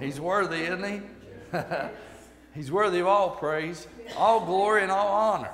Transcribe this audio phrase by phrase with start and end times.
[0.00, 1.00] He's worthy, isn't he?
[2.54, 3.86] He's worthy of all praise,
[4.16, 5.50] all glory, and all honor.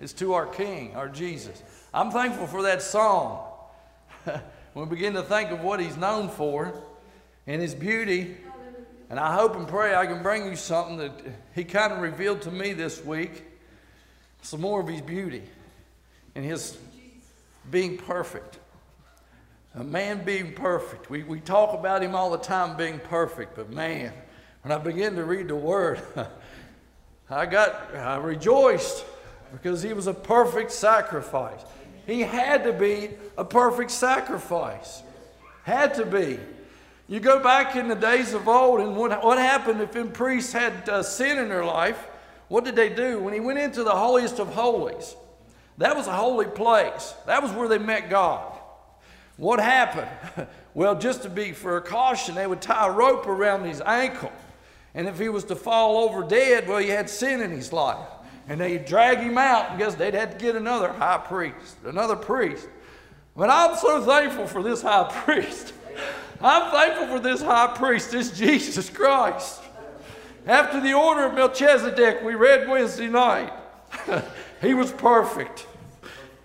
[0.00, 1.62] It's to our King, our Jesus.
[1.94, 3.46] I'm thankful for that song.
[4.74, 6.74] we begin to think of what He's known for
[7.46, 8.36] and His beauty.
[9.10, 11.12] And I hope and pray I can bring you something that
[11.54, 13.44] He kind of revealed to me this week
[14.42, 15.42] some more of His beauty
[16.34, 16.76] and His
[17.70, 18.58] being perfect.
[19.74, 21.08] A man being perfect.
[21.08, 24.12] We, we talk about him all the time being perfect, but man,
[24.62, 26.02] when I began to read the word,
[27.30, 29.04] I got, I rejoiced
[29.50, 31.60] because he was a perfect sacrifice.
[32.06, 35.02] He had to be a perfect sacrifice.
[35.64, 36.38] Had to be.
[37.08, 40.52] You go back in the days of old, and what, what happened if a priests
[40.52, 42.08] had uh, sin in their life?
[42.48, 43.18] What did they do?
[43.18, 45.16] When he went into the holiest of holies,
[45.78, 47.14] that was a holy place.
[47.26, 48.51] That was where they met God.
[49.36, 50.48] What happened?
[50.74, 54.32] well, just to be for a caution, they would tie a rope around his ankle.
[54.94, 58.08] And if he was to fall over dead, well, he had sin in his life.
[58.48, 62.68] And they'd drag him out because they'd have to get another high priest, another priest.
[63.36, 65.72] But I'm so thankful for this high priest.
[66.40, 69.62] I'm thankful for this high priest, this Jesus Christ.
[70.46, 73.52] After the order of Melchizedek, we read Wednesday night,
[74.60, 75.66] he was perfect.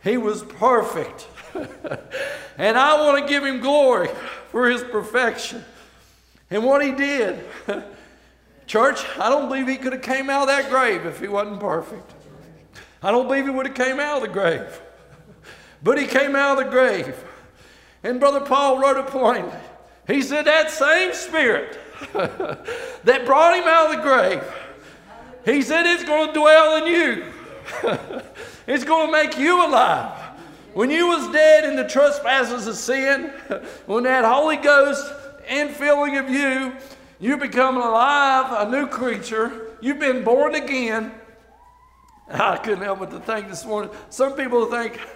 [0.03, 1.27] He was perfect.
[2.57, 4.09] and I want to give him glory
[4.51, 5.63] for his perfection
[6.49, 7.43] and what he did.
[8.67, 11.59] Church, I don't believe he could have came out of that grave if he wasn't
[11.59, 12.13] perfect.
[13.01, 14.81] I don't believe he would have came out of the grave.
[15.83, 17.15] But he came out of the grave.
[18.01, 19.53] And Brother Paul wrote it plainly.
[20.07, 21.77] He said, That same spirit
[22.13, 24.43] that brought him out of the grave,
[25.45, 27.25] he said, It's going to dwell in you.
[28.65, 30.16] it's going to make you alive.
[30.77, 33.31] When you was dead in the trespasses of sin,
[33.87, 35.11] when that Holy Ghost
[35.49, 36.75] infilling of you,
[37.17, 39.71] you become alive, a new creature.
[39.81, 41.13] You've been born again.
[42.29, 43.89] I couldn't help but to think this morning.
[44.11, 44.99] Some people think,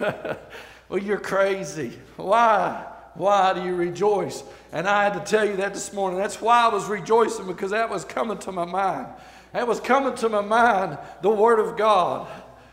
[0.88, 1.92] well, you're crazy.
[2.16, 2.84] Why?
[3.14, 4.42] Why do you rejoice?
[4.72, 6.18] And I had to tell you that this morning.
[6.18, 9.06] That's why I was rejoicing because that was coming to my mind.
[9.52, 12.26] That was coming to my mind, the Word of God.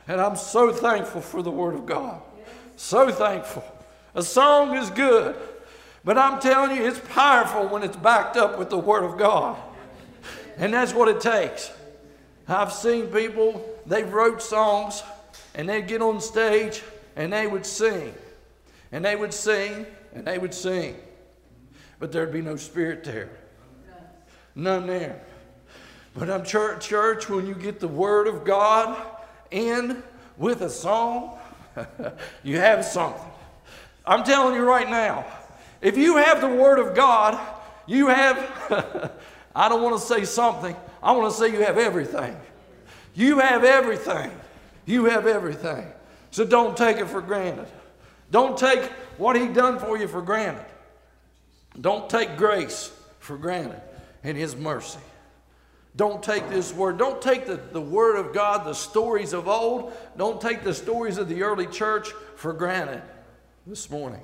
[0.08, 2.24] And I'm so thankful for the Word of God.
[2.79, 3.66] So thankful.
[4.16, 5.35] A song is good,
[6.06, 9.57] but I'm telling you, it's powerful when it's backed up with the Word of God.
[10.56, 11.69] And that's what it takes.
[12.47, 15.03] I've seen people, they wrote songs
[15.56, 16.81] and they'd get on stage
[17.18, 18.13] and they would sing.
[18.94, 19.85] And they would sing
[20.16, 20.95] and they would sing.
[22.00, 23.29] But there'd be no spirit there.
[24.56, 25.22] None there.
[26.16, 28.97] But I'm church, church, when you get the Word of God
[29.51, 30.01] in
[30.38, 31.38] with a song,
[32.44, 33.22] you have something.
[34.06, 35.25] I'm telling you right now,
[35.81, 37.40] if you have the Word of God,
[37.85, 39.12] you have,
[39.56, 42.35] I don't want to say something, I want to say you have everything.
[43.16, 44.31] You have everything.
[44.85, 45.88] You have everything.
[46.31, 47.68] So don't take it for granted.
[48.31, 48.84] Don't take
[49.18, 50.66] what He done for you for granted.
[51.80, 53.81] Don't take grace for granted
[54.24, 55.00] and His mercy.
[55.95, 56.97] Don't take this word.
[56.97, 59.94] Don't take the, the word of God, the stories of old.
[60.17, 63.01] Don't take the stories of the early church for granted
[63.66, 64.22] this morning.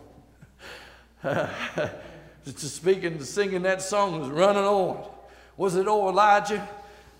[1.23, 5.09] Just speaking, singing that song was running on.
[5.57, 6.67] Was it old Elijah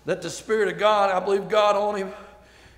[0.04, 2.12] that the Spirit of God, I believe God on him,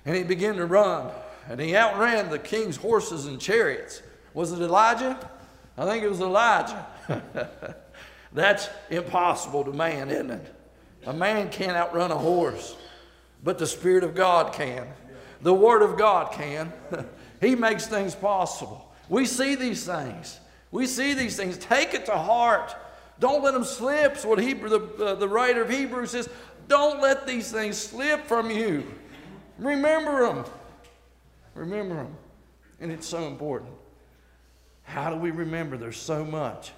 [0.05, 1.11] and he began to run.
[1.47, 4.01] And he outran the king's horses and chariots.
[4.33, 5.17] Was it Elijah?
[5.77, 6.85] I think it was Elijah.
[8.33, 10.55] That's impossible to man, isn't it?
[11.05, 12.75] A man can't outrun a horse,
[13.43, 14.87] but the Spirit of God can.
[15.41, 16.73] The Word of God can.
[17.41, 18.93] he makes things possible.
[19.07, 20.39] We see these things.
[20.71, 21.57] We see these things.
[21.57, 22.75] Take it to heart.
[23.19, 24.13] Don't let them slip.
[24.13, 26.29] It's what Hebrew, the, uh, the writer of Hebrews says.
[26.67, 28.85] Don't let these things slip from you.
[29.57, 30.45] Remember them.
[31.55, 32.15] Remember them.
[32.79, 33.71] And it's so important.
[34.83, 35.77] How do we remember?
[35.77, 36.71] There's so much.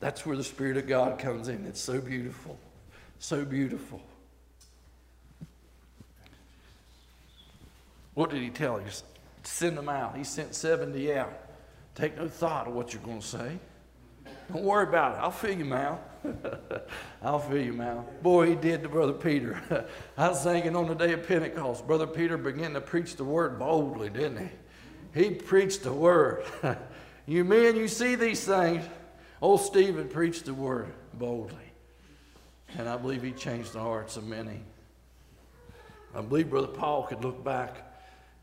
[0.00, 1.64] That's where the Spirit of God comes in.
[1.64, 2.58] It's so beautiful.
[3.18, 4.00] So beautiful.
[8.14, 8.86] What did he tell you?
[9.42, 10.16] Send them out.
[10.16, 11.32] He sent 70 out.
[11.94, 13.58] Take no thought of what you're going to say.
[14.52, 15.18] Don't worry about it.
[15.18, 16.02] I'll fill you out.
[17.22, 18.22] I'll fill you out.
[18.22, 19.86] Boy, he did to Brother Peter.
[20.16, 23.58] I was thinking on the day of Pentecost, Brother Peter began to preach the word
[23.58, 25.22] boldly, didn't he?
[25.22, 26.44] He preached the word.
[27.26, 28.84] you men, you see these things.
[29.40, 31.67] Old Stephen preached the word boldly.
[32.76, 34.60] And I believe he changed the hearts of many.
[36.14, 37.84] I believe Brother Paul could look back.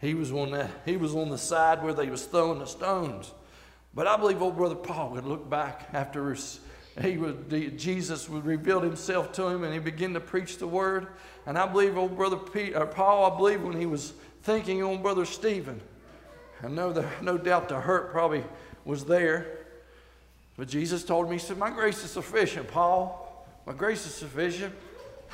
[0.01, 3.31] He was on that, he was on the side where they was throwing the stones.
[3.93, 6.35] But I believe old Brother Paul could look back after
[7.01, 11.07] he would, Jesus would reveal himself to him and he began to preach the word.
[11.45, 14.13] And I believe old brother Pete, or uh, Paul, I believe when he was
[14.43, 15.81] thinking on brother Stephen,
[16.63, 18.45] I know that no doubt the hurt probably
[18.85, 19.59] was there.
[20.57, 23.24] But Jesus told me, He said, My grace is sufficient, Paul.
[23.65, 24.73] My grace is sufficient.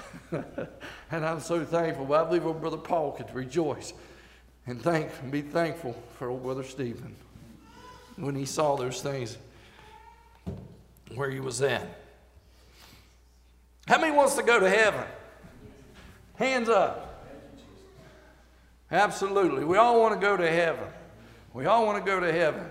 [0.31, 2.13] and I'm so thankful.
[2.13, 3.93] I believe old brother Paul could rejoice
[4.67, 7.15] and thank be thankful for old brother Stephen
[8.15, 9.37] when he saw those things
[11.15, 11.87] where he was at.
[13.87, 15.05] How many wants to go to heaven?
[16.35, 17.25] Hands up.
[18.91, 19.65] Absolutely.
[19.65, 20.85] We all want to go to heaven.
[21.53, 22.65] We all want to go to heaven.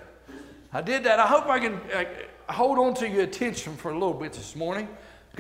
[0.73, 1.19] I did that.
[1.19, 2.05] I hope I can uh,
[2.53, 4.89] hold on to your attention for a little bit this morning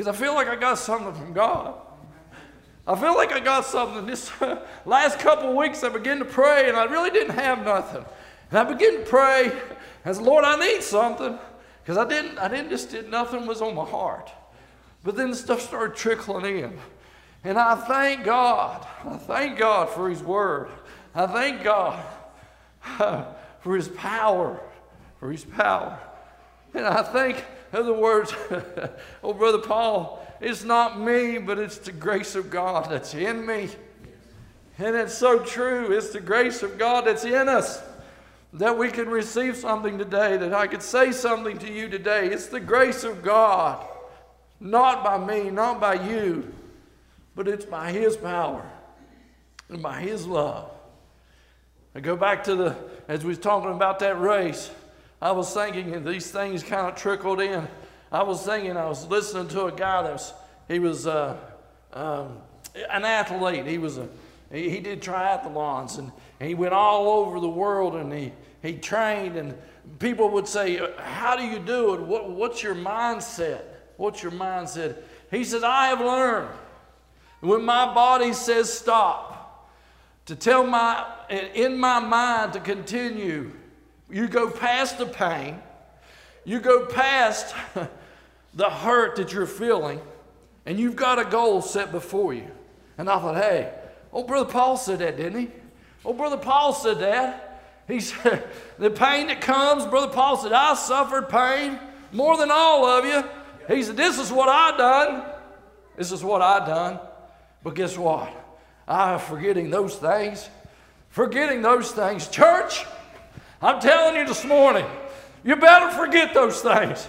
[0.00, 1.74] because I feel like I got something from God.
[2.86, 4.06] I feel like I got something.
[4.06, 4.32] This
[4.86, 8.06] last couple weeks, I began to pray and I really didn't have nothing.
[8.48, 9.52] And I began to pray
[10.06, 11.38] as Lord, I need something
[11.82, 12.38] because I didn't.
[12.38, 14.30] I didn't just did nothing was on my heart.
[15.04, 16.78] But then the stuff started trickling in.
[17.44, 18.86] And I thank God.
[19.04, 20.70] I thank God for His Word.
[21.14, 22.02] I thank God
[23.60, 24.62] for His power.
[25.18, 26.00] For His power.
[26.72, 28.34] And I think, in other words,
[29.22, 33.68] oh, Brother Paul, it's not me, but it's the grace of God that's in me.
[34.78, 35.92] And it's so true.
[35.92, 37.82] It's the grace of God that's in us
[38.54, 42.28] that we can receive something today, that I could say something to you today.
[42.28, 43.86] It's the grace of God,
[44.58, 46.52] not by me, not by you,
[47.36, 48.68] but it's by His power
[49.68, 50.70] and by His love.
[51.94, 52.76] I go back to the,
[53.06, 54.70] as we was talking about that race,
[55.22, 57.68] I was thinking, and these things kind of trickled in.
[58.10, 60.32] I was thinking, I was listening to a guy that was,
[60.66, 61.36] he was uh,
[61.92, 62.38] um,
[62.90, 63.66] an athlete.
[63.66, 64.08] He was a,
[64.50, 68.32] he, he did triathlons and, and he went all over the world and he,
[68.62, 69.54] he trained and
[69.98, 72.00] people would say, how do you do it?
[72.00, 73.62] What, what's your mindset?
[73.96, 74.96] What's your mindset?
[75.30, 76.48] He said, I have learned
[77.40, 79.36] when my body says stop,
[80.26, 81.06] to tell my,
[81.54, 83.52] in my mind to continue.
[84.10, 85.60] You go past the pain,
[86.44, 87.54] you go past
[88.54, 90.00] the hurt that you're feeling,
[90.66, 92.50] and you've got a goal set before you.
[92.98, 93.72] And I thought, hey,
[94.12, 95.50] oh, Brother Paul said that, didn't he?
[96.04, 97.62] Oh, Brother Paul said that.
[97.86, 98.48] He said,
[98.78, 101.78] the pain that comes, Brother Paul said, I suffered pain
[102.12, 103.24] more than all of you.
[103.74, 105.24] He said, This is what I done.
[105.96, 106.98] This is what I done.
[107.62, 108.32] But guess what?
[108.88, 110.48] I'm forgetting those things.
[111.10, 112.28] Forgetting those things.
[112.28, 112.84] Church,
[113.62, 114.86] I'm telling you this morning,
[115.44, 117.06] you better forget those things.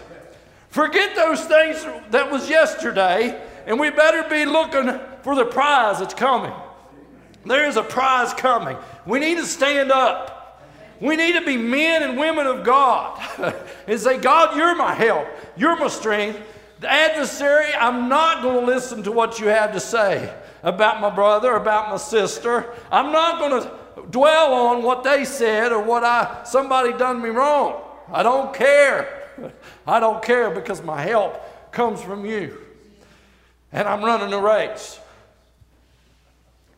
[0.70, 6.14] Forget those things that was yesterday, and we better be looking for the prize that's
[6.14, 6.54] coming.
[7.46, 8.78] There is a prize coming.
[9.06, 10.62] We need to stand up.
[11.00, 13.20] We need to be men and women of God
[13.88, 15.28] and say, God, you're my help.
[15.58, 16.40] You're my strength.
[16.80, 20.34] The adversary, I'm not going to listen to what you have to say
[20.64, 22.72] about my brother, about my sister.
[22.92, 27.30] I'm not going to dwell on what they said or what I somebody done me
[27.30, 27.82] wrong.
[28.12, 29.30] I don't care.
[29.88, 32.58] I don't care because my help comes from you.
[33.72, 35.00] And I'm running a race.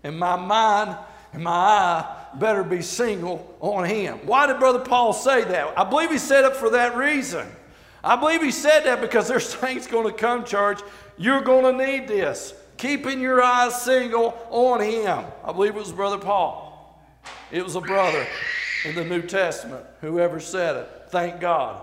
[0.04, 0.98] And my mind
[1.33, 4.19] and my eye better be single on him.
[4.25, 5.77] Why did Brother Paul say that?
[5.77, 7.48] I believe he said it for that reason.
[8.04, 10.81] I believe he said that because there's things going to come, church.
[11.18, 15.23] You're going to need this keeping your eyes single on him.
[15.44, 16.63] I believe it was Brother Paul.
[17.54, 18.26] It was a brother
[18.83, 20.90] in the New Testament, whoever said it.
[21.10, 21.80] Thank God.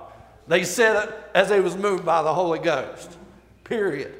[0.49, 3.17] They said it as they was moved by the Holy Ghost.
[3.62, 4.12] Period.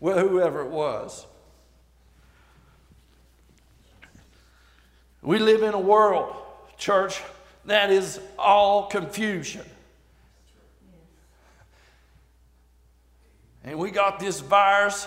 [0.00, 1.24] Well, whoever it was.
[5.22, 6.34] We live in a world,
[6.76, 7.22] church,
[7.66, 9.64] that is all confusion.
[13.62, 15.06] And we got this virus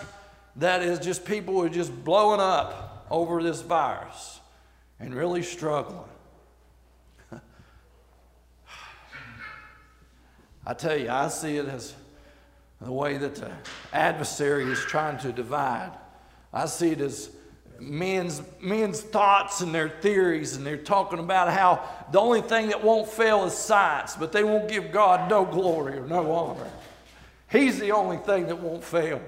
[0.56, 4.39] that is just people are just blowing up over this virus
[5.00, 6.04] and really struggling.
[10.66, 11.96] I tell you, I see it as
[12.82, 13.52] the way that the
[13.92, 15.92] adversary is trying to divide.
[16.54, 17.32] I see it as
[17.80, 22.84] men's, men's thoughts and their theories, and they're talking about how the only thing that
[22.84, 26.70] won't fail is science, but they won't give God no glory or no honor.
[27.52, 29.22] He's the only thing that won't fail.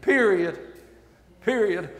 [0.00, 0.58] Period.
[1.42, 1.90] Period.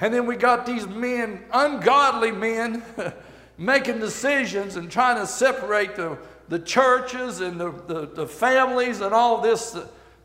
[0.00, 2.82] And then we got these men, ungodly men,
[3.58, 9.12] making decisions and trying to separate the, the churches and the, the, the families and
[9.12, 9.76] all this.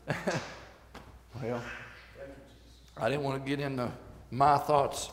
[1.42, 1.62] well,
[2.96, 3.90] I didn't want to get into
[4.30, 5.10] my thoughts,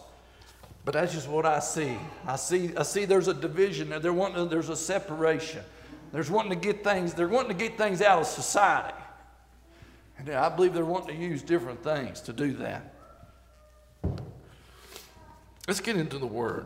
[0.86, 1.98] but that's just what I see.
[2.28, 4.00] I see, I see there's a division there.
[4.00, 5.64] They're wanting, there's a separation.
[6.12, 8.98] There's wanting to get things, they're wanting to get things out of society.
[10.18, 12.94] And I believe they're wanting to use different things to do that.
[15.68, 16.66] Let's get into the Word.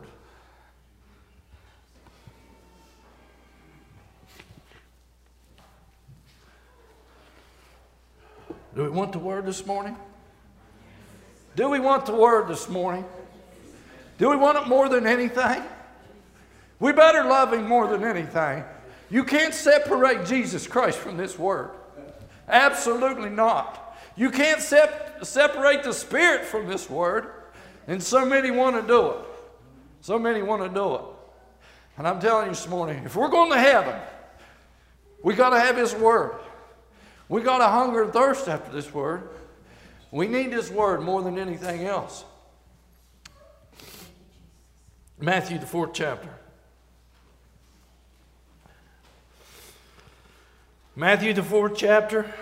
[8.74, 9.96] Do we want the Word this morning?
[11.56, 13.04] Do we want the Word this morning?
[14.18, 15.62] Do we want it more than anything?
[16.78, 18.64] We better love Him more than anything.
[19.08, 21.70] You can't separate Jesus Christ from this Word.
[22.48, 23.96] Absolutely not.
[24.16, 27.30] You can't sep- separate the Spirit from this Word.
[27.86, 29.16] And so many want to do it.
[30.00, 31.02] So many want to do it.
[31.98, 33.98] And I'm telling you this morning, if we're going to heaven,
[35.22, 36.36] we got to have His Word.
[37.28, 39.30] We got to hunger and thirst after this Word.
[40.10, 42.24] We need this Word more than anything else.
[45.18, 46.28] Matthew, the fourth chapter.
[50.94, 52.32] Matthew, the fourth chapter.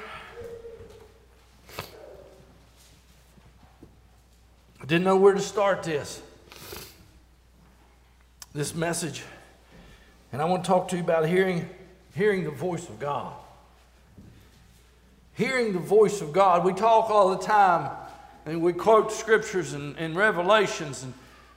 [4.84, 6.20] I didn't know where to start this.
[8.52, 9.22] This message.
[10.30, 11.66] And I want to talk to you about hearing,
[12.14, 13.32] hearing the voice of God.
[15.32, 16.66] Hearing the voice of God.
[16.66, 17.92] We talk all the time
[18.44, 21.14] and we quote scriptures and, and revelations and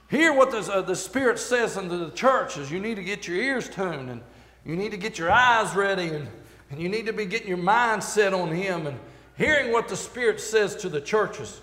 [0.09, 2.71] hear what the, uh, the Spirit says unto the churches.
[2.71, 4.21] You need to get your ears tuned and
[4.65, 6.29] you need to get your eyes ready and
[6.69, 8.97] and you need to be getting your mind set on Him and
[9.37, 11.61] hearing what the Spirit says to the churches.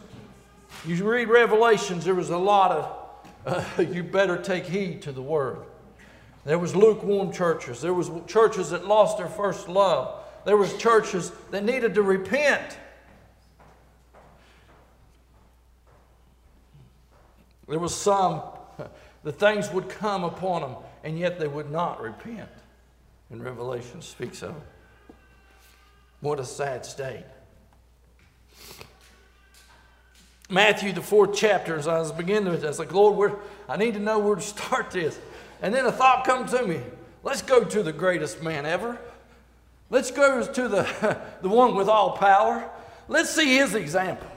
[0.87, 2.97] You read Revelations, there was a lot of,
[3.47, 5.59] uh, you better take heed to the Word.
[6.45, 7.81] There was lukewarm churches.
[7.81, 10.23] There was churches that lost their first love.
[10.45, 12.78] There was churches that needed to repent.
[17.66, 18.43] There was some,
[19.25, 22.50] the things would come upon them, and yet they would not repent.
[23.31, 24.54] And Revelation speaks of.
[26.21, 27.25] What a sad state.
[30.50, 33.36] Matthew, the fourth chapter, as I was beginning with, I was like, Lord, where,
[33.68, 35.18] I need to know where to start this.
[35.62, 36.80] And then a thought come to me.
[37.22, 38.98] Let's go to the greatest man ever.
[39.90, 42.70] Let's go to the, the one with all power.
[43.08, 44.30] Let's see his example.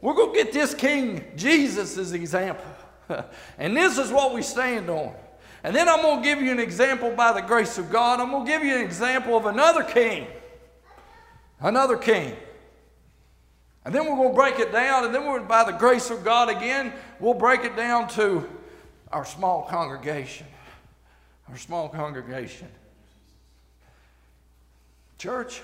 [0.00, 2.64] We're going to get this King Jesus' example.
[3.58, 5.14] and this is what we stand on.
[5.62, 8.20] And then I'm going to give you an example by the grace of God.
[8.20, 10.26] I'm going to give you an example of another king
[11.64, 12.36] another king.
[13.84, 16.24] And then we're going to break it down, and then we're, by the grace of
[16.24, 18.48] God again, we'll break it down to
[19.12, 20.46] our small congregation.
[21.50, 22.68] Our small congregation.
[25.18, 25.60] Church,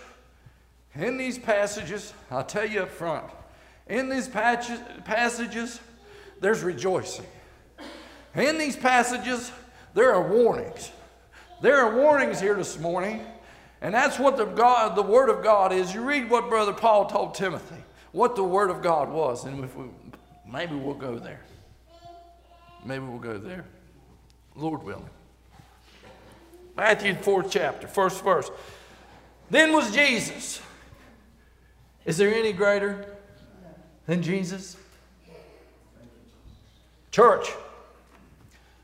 [0.95, 3.25] in these passages, I'll tell you up front,
[3.89, 5.81] in these passages,
[6.41, 7.27] there's rejoicing.
[8.35, 9.51] In these passages,
[9.95, 10.93] there are warnings.
[11.63, 13.27] There are warnings here this morning
[13.81, 15.95] and that's what the, God, the Word of God is.
[15.95, 17.80] You read what Brother Paul told Timothy,
[18.13, 19.45] what the Word of God was.
[19.45, 19.87] And if we,
[20.51, 21.41] maybe we'll go there.
[22.85, 23.65] Maybe we'll go there.
[24.57, 25.11] Lord willing.
[26.77, 28.51] Matthew 4th chapter, first verse.
[29.51, 30.61] Then was Jesus.
[32.05, 33.17] Is there any greater
[34.07, 34.77] than Jesus?
[37.11, 37.49] Church,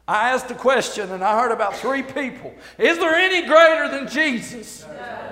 [0.07, 2.55] I asked a question and I heard about three people.
[2.79, 4.85] Is there any greater than Jesus?
[4.87, 5.27] No.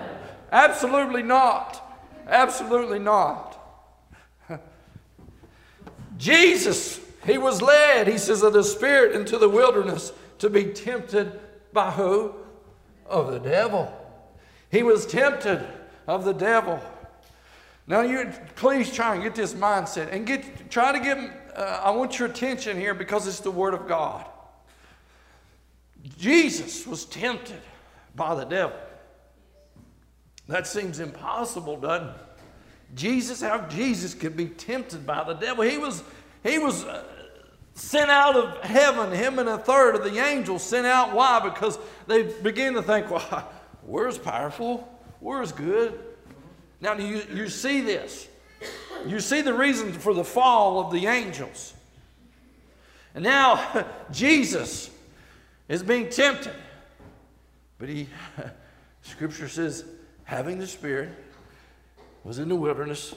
[0.52, 1.80] Absolutely not.
[2.28, 3.53] Absolutely not.
[6.16, 11.40] Jesus, he was led, he says, of the Spirit into the wilderness to be tempted
[11.72, 12.34] by who?
[13.06, 13.92] Of the devil.
[14.70, 15.66] He was tempted
[16.06, 16.80] of the devil.
[17.86, 21.18] Now, you please try and get this mindset and get try to get.
[21.54, 24.26] Uh, I want your attention here because it's the Word of God.
[26.18, 27.60] Jesus was tempted
[28.16, 28.76] by the devil.
[30.48, 32.16] That seems impossible, doesn't it?
[32.94, 35.64] Jesus, how Jesus could be tempted by the devil.
[35.64, 36.02] He was,
[36.42, 37.04] he was uh,
[37.74, 41.14] sent out of heaven, him and a third of the angels sent out.
[41.14, 41.40] Why?
[41.40, 43.50] Because they begin to think, well,
[43.82, 44.88] we're as powerful?
[45.24, 45.98] we're as good?
[46.82, 48.28] Now, you, you see this.
[49.06, 51.72] You see the reason for the fall of the angels.
[53.14, 54.90] And now, Jesus
[55.66, 56.52] is being tempted.
[57.78, 58.08] But he,
[59.02, 59.86] Scripture says,
[60.24, 61.08] having the Spirit,
[62.24, 63.14] was in the wilderness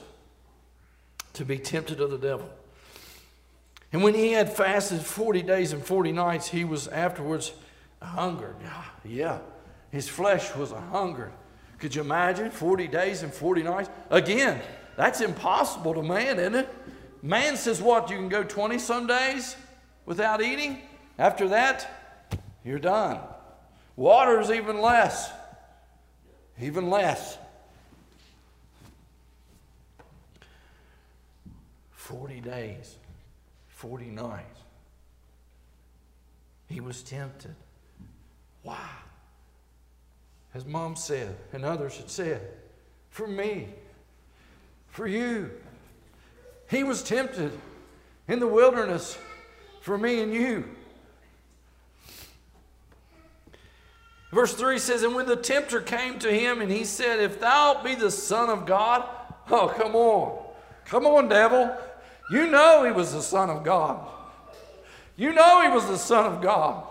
[1.32, 2.48] to be tempted of the devil.
[3.92, 7.52] And when he had fasted 40 days and 40 nights, he was afterwards
[8.02, 8.56] hungered.
[8.66, 9.38] Ah, yeah,
[9.90, 11.32] his flesh was a hungered.
[11.78, 13.88] Could you imagine 40 days and 40 nights?
[14.10, 14.60] Again,
[14.96, 16.68] that's impossible to man, isn't it?
[17.22, 18.10] Man says, what?
[18.10, 19.56] You can go 20 some days
[20.04, 20.82] without eating?
[21.18, 22.30] After that,
[22.64, 23.20] you're done.
[23.96, 25.30] Water is even less.
[26.60, 27.38] Even less.
[32.08, 32.96] 40 days,
[33.68, 34.60] 40 nights.
[36.66, 37.54] He was tempted.
[38.62, 38.88] Why?
[40.54, 42.40] As mom said, and others had said,
[43.10, 43.68] for me,
[44.86, 45.50] for you.
[46.70, 47.52] He was tempted
[48.26, 49.18] in the wilderness
[49.82, 50.64] for me and you.
[54.32, 57.82] Verse 3 says, And when the tempter came to him and he said, If thou
[57.84, 59.06] be the Son of God,
[59.50, 60.46] oh, come on.
[60.86, 61.76] Come on, devil.
[62.30, 64.06] You know he was the Son of God.
[65.16, 66.84] You know he was the Son of God.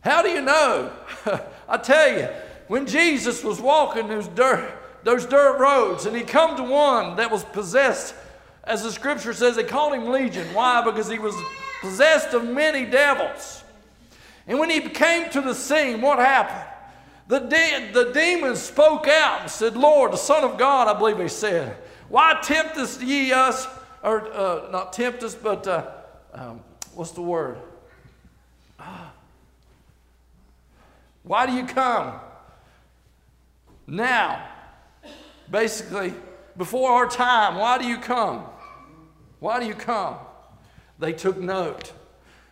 [0.00, 0.92] How do you know?
[1.68, 2.28] I tell you,
[2.68, 7.30] when Jesus was walking those dirt, those dirt roads and he come to one that
[7.30, 8.14] was possessed,
[8.64, 10.52] as the scripture says, they called him Legion.
[10.54, 10.82] Why?
[10.82, 11.34] Because he was
[11.80, 13.62] possessed of many devils.
[14.46, 16.70] And when he came to the scene, what happened?
[17.28, 21.18] The, de- the demons spoke out and said, Lord, the Son of God, I believe
[21.18, 21.76] he said,
[22.08, 23.66] why temptest ye us,
[24.04, 25.90] or uh, not tempt us, but uh,
[26.34, 26.60] um,
[26.94, 27.58] what's the word?
[31.22, 32.20] Why do you come?
[33.86, 34.46] Now,
[35.50, 36.12] basically,
[36.56, 38.44] before our time, why do you come?
[39.40, 40.16] Why do you come?
[40.98, 41.92] They took note.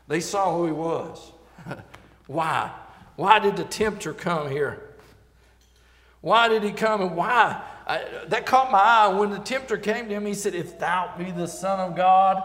[0.08, 1.32] They saw who he was.
[2.26, 2.72] why?
[3.16, 4.82] Why did the tempter come here?
[6.22, 7.62] Why did he come and why?
[7.92, 9.08] I, that caught my eye.
[9.08, 12.42] When the tempter came to him, he said, If thou be the Son of God.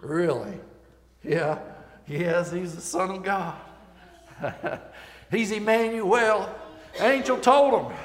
[0.00, 0.58] Really?
[1.22, 1.60] Yeah.
[2.08, 3.56] Yes, he's the Son of God.
[5.30, 6.52] he's Emmanuel.
[6.98, 7.96] Angel told him.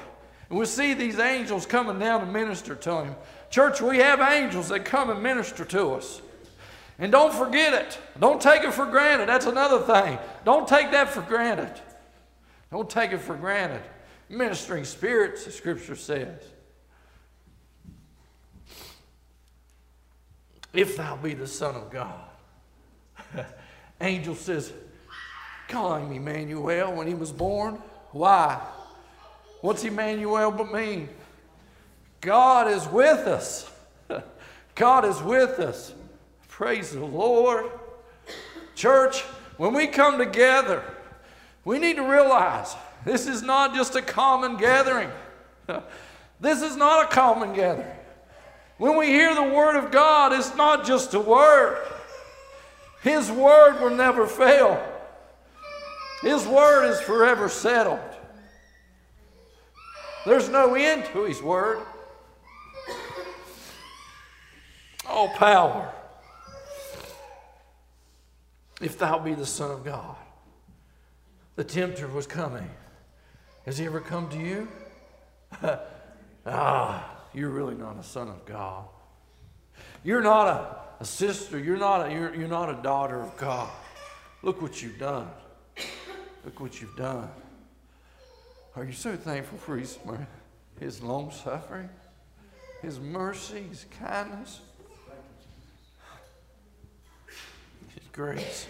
[0.52, 3.16] And we see these angels coming down to minister to him.
[3.50, 6.22] Church, we have angels that come and minister to us.
[7.00, 7.98] And don't forget it.
[8.20, 9.28] Don't take it for granted.
[9.28, 10.20] That's another thing.
[10.44, 11.74] Don't take that for granted.
[12.70, 13.82] Don't take it for granted.
[14.30, 16.42] Ministering spirits, the scripture says.
[20.74, 22.20] If thou be the Son of God.
[24.02, 24.74] Angel says,
[25.68, 27.76] call him Emmanuel when he was born.
[28.12, 28.62] Why?
[29.62, 31.10] What's Emmanuel but mean?
[32.22, 33.72] God is with us.
[34.76, 35.94] God is with us.
[36.50, 37.72] Praise the Lord.
[38.76, 39.22] Church,
[39.58, 40.84] when we come together,
[41.64, 45.10] we need to realize this is not just a common gathering.
[46.40, 47.96] This is not a common gathering.
[48.78, 51.82] When we hear the Word of God, it's not just a word,
[53.02, 54.84] His Word will never fail.
[56.22, 58.00] His Word is forever settled.
[60.26, 61.80] There's no end to His Word.
[65.08, 65.94] All power
[68.82, 70.18] if thou be the Son of God.
[71.56, 72.70] The tempter was coming.
[73.66, 74.68] Has he ever come to you?
[76.46, 78.86] ah, you're really not a son of God.
[80.04, 81.58] You're not a, a sister.
[81.58, 83.70] You're not a, you're, you're not a daughter of God.
[84.44, 85.28] Look what you've done.
[86.44, 87.28] Look what you've done.
[88.76, 89.98] Are you so thankful for his,
[90.80, 91.90] his long suffering,
[92.84, 94.60] his mercy, his kindness?
[97.96, 98.68] His grace.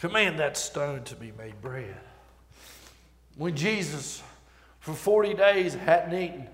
[0.00, 1.94] Command that stone to be made bread.
[3.36, 4.22] When Jesus,
[4.78, 6.48] for 40 days, hadn't eaten,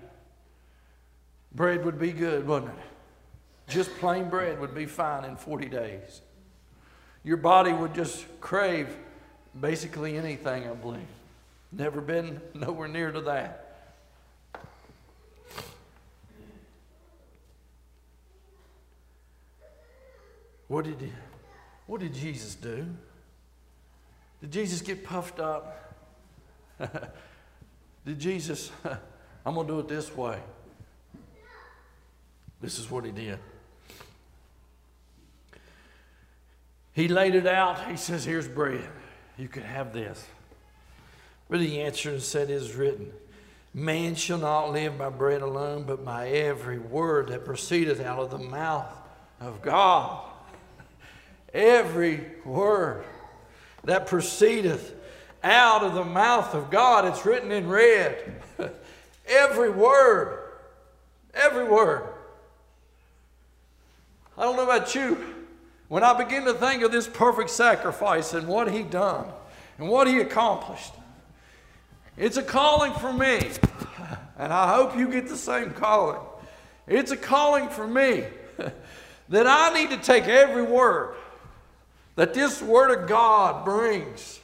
[1.53, 3.71] bread would be good, wouldn't it?
[3.71, 6.21] Just plain bread would be fine in 40 days.
[7.23, 8.93] Your body would just crave
[9.59, 10.99] basically anything, I believe.
[11.71, 13.63] Never been nowhere near to that.
[20.67, 21.13] What did,
[21.85, 22.87] what did Jesus do?
[24.41, 25.95] Did Jesus get puffed up?
[28.05, 28.71] did Jesus,
[29.45, 30.39] I'm going to do it this way?
[32.61, 33.39] This is what he did.
[36.93, 37.89] He laid it out.
[37.89, 38.83] He says, Here's bread.
[39.37, 40.25] You can have this.
[41.49, 43.11] But he answered and said, It is written,
[43.73, 48.31] Man shall not live by bread alone, but by every word that proceedeth out of
[48.31, 48.91] the mouth
[49.39, 50.25] of God
[51.53, 53.05] every word
[53.87, 54.93] that proceedeth
[55.43, 57.05] out of the mouth of God.
[57.05, 58.41] It's written in red.
[59.27, 60.39] every word.
[61.33, 62.03] Every word.
[64.37, 65.17] I don't know about you.
[65.87, 69.25] When I begin to think of this perfect sacrifice and what he done
[69.77, 70.93] and what he accomplished,
[72.17, 73.41] it's a calling for me.
[74.39, 76.19] And I hope you get the same calling.
[76.85, 78.23] It's a calling for me
[79.29, 81.15] that I need to take every word
[82.17, 84.41] that this Word of God brings,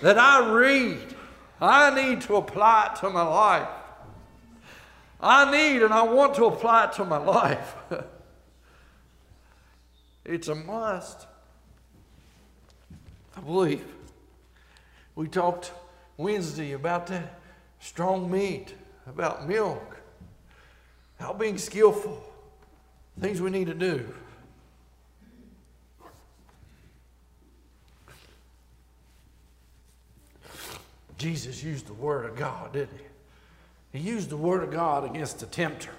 [0.00, 1.14] that I read,
[1.60, 3.68] I need to apply it to my life.
[5.20, 7.74] I need and I want to apply it to my life.
[10.24, 11.26] it's a must.
[13.36, 13.84] I believe.
[15.16, 15.72] We talked
[16.16, 17.40] Wednesday about that
[17.80, 18.72] strong meat,
[19.08, 20.00] about milk,
[21.18, 22.22] how being skillful,
[23.18, 24.14] things we need to do.
[31.18, 33.98] Jesus used the Word of God, didn't he?
[33.98, 35.90] He used the Word of God against the tempter.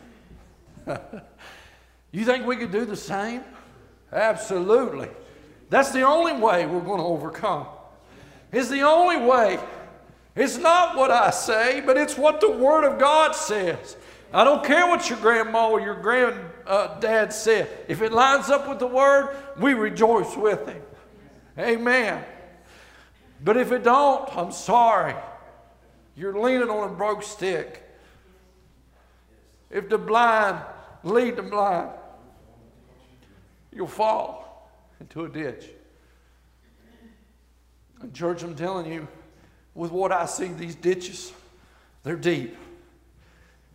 [2.12, 3.42] you think we could do the same?
[4.12, 5.10] Absolutely.
[5.70, 7.68] That's the only way we're going to overcome.
[8.52, 9.60] It's the only way.
[10.36, 13.96] It's not what I say, but it's what the Word of God says.
[14.34, 17.70] I don't care what your grandma or your granddad said.
[17.88, 20.82] If it lines up with the Word, we rejoice with him.
[21.58, 22.24] Amen.
[23.44, 25.16] But if it don't, I'm sorry.
[26.16, 27.84] You're leaning on a broke stick.
[29.70, 30.64] If the blind
[31.04, 31.92] lead the blind,
[33.72, 35.66] you'll fall into a ditch.
[38.02, 39.08] And church, I'm telling you,
[39.74, 41.34] with what I see, these ditches,
[42.04, 42.56] they're deep.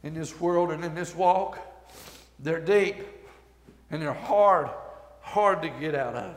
[0.03, 1.59] In this world and in this walk,
[2.39, 2.97] they're deep
[3.91, 4.71] and they're hard,
[5.21, 6.37] hard to get out of.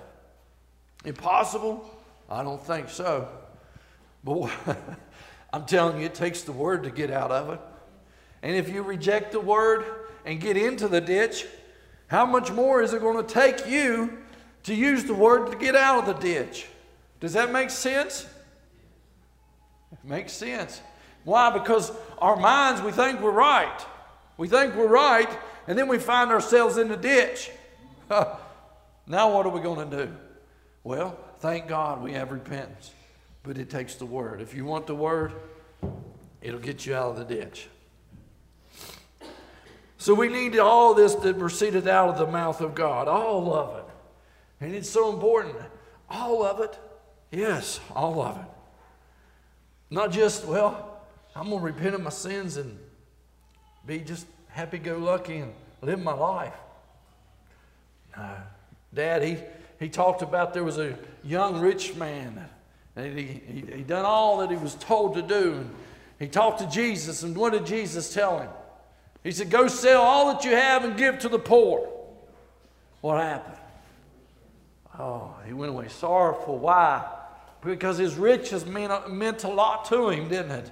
[1.06, 1.90] Impossible?
[2.34, 3.28] I don't think so.
[4.24, 4.52] But
[5.54, 7.60] I'm telling you, it takes the word to get out of it.
[8.42, 9.86] And if you reject the word
[10.26, 11.46] and get into the ditch,
[12.08, 14.18] how much more is it going to take you
[14.64, 16.66] to use the word to get out of the ditch?
[17.20, 18.28] Does that make sense?
[19.92, 20.82] It makes sense.
[21.26, 21.52] Why?
[21.52, 23.86] Because our minds, we think we're right.
[24.38, 25.30] We think we're right,
[25.68, 27.52] and then we find ourselves in the ditch.
[28.10, 30.14] now, what are we going to do?
[30.84, 32.94] Well, Thank God we have repentance,
[33.44, 34.40] but it takes the word.
[34.40, 35.34] If you want the word,
[36.42, 37.68] it'll get you out of the ditch.
[39.98, 43.78] So we need all this that proceeded out of the mouth of God, all of
[43.80, 43.84] it.
[44.62, 45.58] And it's so important.
[46.10, 46.80] All of it.
[47.30, 48.46] Yes, all of it.
[49.90, 51.02] Not just, well,
[51.36, 52.80] I'm going to repent of my sins and
[53.86, 56.56] be just happy go lucky and live my life.
[58.16, 58.34] No.
[58.94, 59.40] Dad, he,
[59.78, 62.50] he talked about there was a young rich man.
[62.96, 65.54] And he, he, he done all that he was told to do.
[65.54, 65.70] And
[66.20, 68.50] he talked to Jesus, and what did Jesus tell him?
[69.24, 71.90] He said, Go sell all that you have and give to the poor.
[73.02, 73.58] What happened?
[75.00, 76.60] Oh, he went away sorrowful.
[76.60, 77.06] Why?
[77.62, 80.72] Because his riches meant, meant a lot to him, didn't it?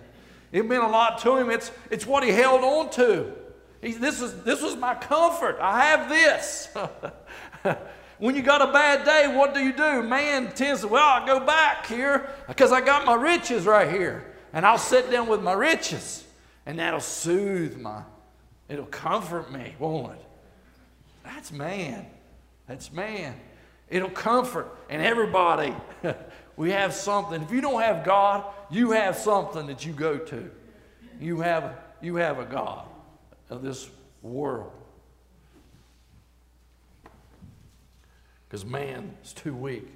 [0.51, 1.49] It meant a lot to him.
[1.49, 3.33] It's, it's what he held on to.
[3.81, 5.57] He, this, is, this was my comfort.
[5.59, 6.69] I have this.
[8.21, 10.03] When you got a bad day, what do you do?
[10.03, 14.23] Man tends to, well, I'll go back here because I got my riches right here.
[14.53, 16.23] And I'll sit down with my riches.
[16.67, 18.03] And that'll soothe my,
[18.69, 20.25] it'll comfort me, won't it?
[21.23, 22.05] That's man.
[22.67, 23.33] That's man.
[23.89, 24.71] It'll comfort.
[24.87, 25.73] And everybody,
[26.57, 27.41] we have something.
[27.41, 30.51] If you don't have God, you have something that you go to.
[31.19, 32.85] You have, you have a God
[33.49, 33.89] of this
[34.21, 34.73] world.
[38.51, 39.87] Because man is too weak.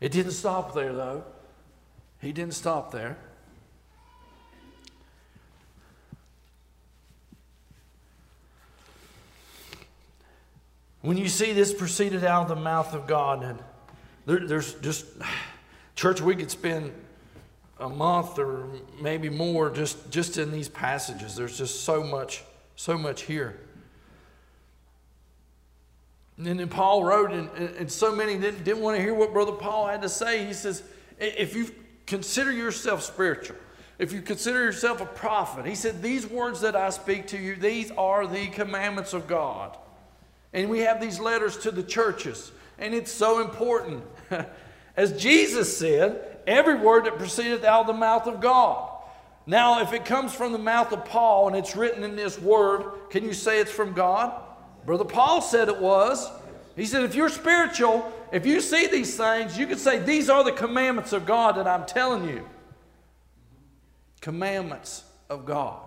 [0.00, 1.24] It didn't stop there, though.
[2.20, 3.16] He didn't stop there.
[11.02, 13.58] When you see this proceeded out of the mouth of God, and
[14.26, 15.04] there, there's just,
[15.96, 16.92] church, we could spend
[17.80, 18.68] a month or
[19.02, 21.34] maybe more just, just in these passages.
[21.34, 22.44] There's just so much,
[22.76, 23.58] so much here.
[26.36, 29.52] And then Paul wrote, and, and so many didn't, didn't want to hear what Brother
[29.52, 30.44] Paul had to say.
[30.44, 30.82] He says,
[31.18, 31.72] if you
[32.06, 33.56] consider yourself spiritual,
[33.98, 37.54] if you consider yourself a prophet, he said, These words that I speak to you,
[37.54, 39.76] these are the commandments of God.
[40.52, 44.02] And we have these letters to the churches, and it's so important.
[44.96, 48.90] As Jesus said, every word that proceedeth out of the mouth of God.
[49.46, 53.10] Now, if it comes from the mouth of Paul and it's written in this word,
[53.10, 54.40] can you say it's from God?
[54.86, 56.30] Brother Paul said it was.
[56.76, 60.42] He said, if you're spiritual, if you see these things, you can say, These are
[60.42, 62.44] the commandments of God that I'm telling you.
[64.20, 65.80] Commandments of God.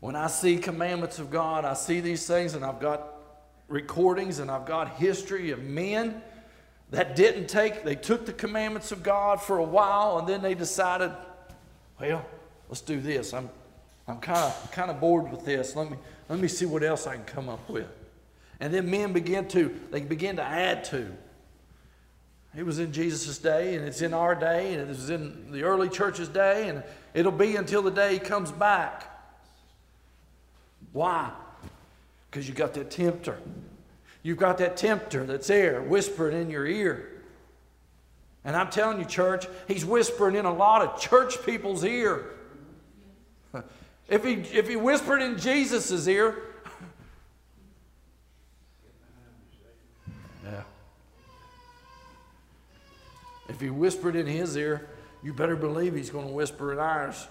[0.00, 3.06] When I see commandments of God, I see these things, and I've got
[3.68, 6.22] recordings and I've got history of men
[6.90, 10.54] that didn't take, they took the commandments of God for a while, and then they
[10.54, 11.12] decided,
[12.00, 12.26] well,
[12.68, 13.32] let's do this.
[13.32, 13.48] I'm
[14.10, 15.76] I'm kind of kind of bored with this.
[15.76, 15.96] Let me
[16.28, 17.88] let me see what else I can come up with.
[18.60, 21.10] And then men begin to, they begin to add to.
[22.56, 25.62] It was in Jesus' day, and it's in our day, and it was in the
[25.62, 26.82] early church's day, and
[27.14, 29.06] it'll be until the day he comes back.
[30.92, 31.30] Why?
[32.30, 33.38] Because you got that tempter.
[34.22, 37.22] You've got that tempter that's there whispering in your ear.
[38.44, 42.30] And I'm telling you, church, he's whispering in a lot of church people's ear.
[44.10, 46.42] If he, if he whispered in Jesus' ear,
[50.44, 50.62] yeah.
[53.48, 54.88] If he whispered in his ear,
[55.22, 57.28] you better believe he's going to whisper in ours.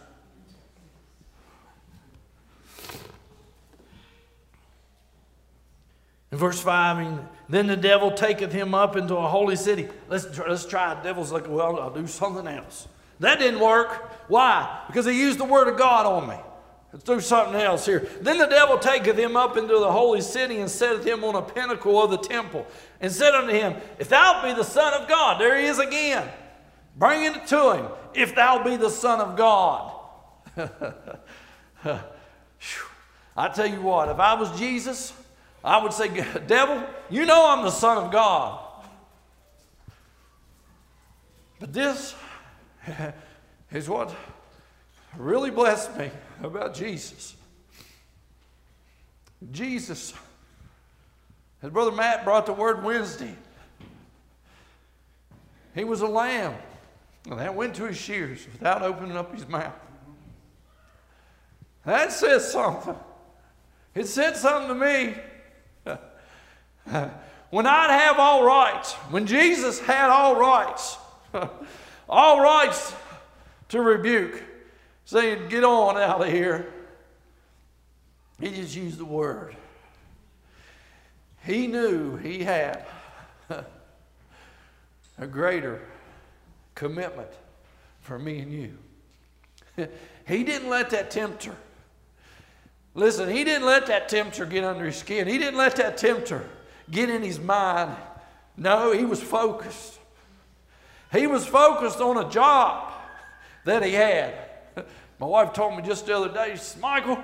[6.32, 9.90] In verse 5, I mean, then the devil taketh him up into a holy city.
[10.08, 11.04] Let's, let's try it.
[11.04, 12.88] Devil's like, well, I'll do something else.
[13.20, 14.30] That didn't work.
[14.30, 14.84] Why?
[14.88, 16.38] Because he used the word of God on me.
[16.92, 18.08] Let's do something else here.
[18.22, 21.42] Then the devil taketh him up into the holy city and setteth him on a
[21.42, 22.66] pinnacle of the temple
[23.00, 26.28] and said unto him, If thou be the Son of God, there he is again,
[26.96, 29.94] bringing it to him, if thou be the Son of God.
[33.38, 35.14] I tell you what, if I was Jesus,
[35.64, 36.10] I would say,
[36.48, 38.66] Devil, you know I'm the Son of God.
[41.60, 42.16] But this
[43.72, 44.16] is what
[45.18, 46.10] really blessed me
[46.44, 47.36] about Jesus.
[49.52, 50.14] Jesus,
[51.62, 53.36] as Brother Matt brought the word Wednesday,
[55.76, 56.56] he was a lamb
[57.30, 59.74] that went to his shears without opening up his mouth.
[61.86, 62.96] That says something.
[63.96, 65.16] It said something to me.
[67.50, 70.98] when I'd have all rights, when Jesus had all rights,
[72.10, 72.94] all rights
[73.70, 74.44] to rebuke,
[75.10, 76.72] saying, Get on out of here,
[78.40, 79.56] he just used the word.
[81.44, 82.86] He knew he had
[85.18, 85.82] a greater
[86.76, 87.32] commitment
[88.02, 89.88] for me and you.
[90.28, 91.56] he didn't let that tempter,
[92.94, 95.28] listen, he didn't let that tempter get under his skin.
[95.28, 96.48] He didn't let that tempter
[96.92, 97.96] get in his mind.
[98.56, 99.98] No, he was focused.
[101.12, 102.94] He was focused on a job
[103.66, 104.49] that he had.
[105.20, 107.22] My wife told me just the other day, said, Michael,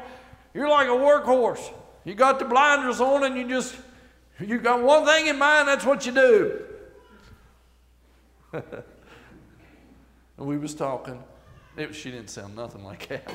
[0.53, 1.71] you're like a workhorse.
[2.03, 3.75] You got the blinders on and you just,
[4.39, 6.61] you got one thing in mind, that's what you do.
[8.53, 8.63] and
[10.37, 11.23] we was talking.
[11.77, 13.33] It, she didn't sound nothing like that.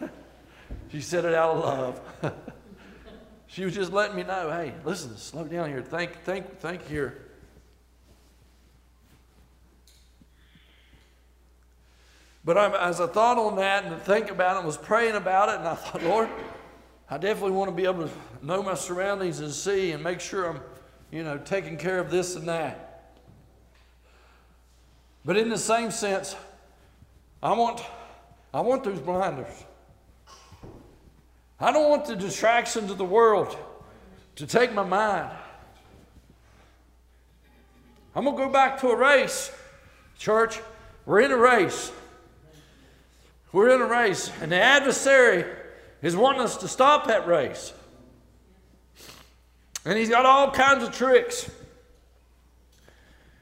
[0.92, 2.00] she said it out of love.
[3.50, 5.80] She was just letting me know, hey, listen, slow down here.
[5.80, 7.27] Think, think, think here.
[12.48, 15.50] But I, as I thought on that and think about it, and was praying about
[15.50, 16.30] it, and I thought, Lord,
[17.10, 20.48] I definitely want to be able to know my surroundings and see and make sure
[20.48, 20.60] I'm,
[21.10, 23.12] you know, taking care of this and that.
[25.26, 26.36] But in the same sense,
[27.42, 27.82] I want,
[28.54, 29.52] I want those blinders.
[31.60, 33.58] I don't want the distractions of the world
[34.36, 35.36] to take my mind.
[38.16, 39.52] I'm going to go back to a race.
[40.16, 40.60] Church,
[41.04, 41.92] we're in a race.
[43.52, 45.44] We're in a race, and the adversary
[46.02, 47.72] is wanting us to stop that race.
[49.84, 51.50] And he's got all kinds of tricks.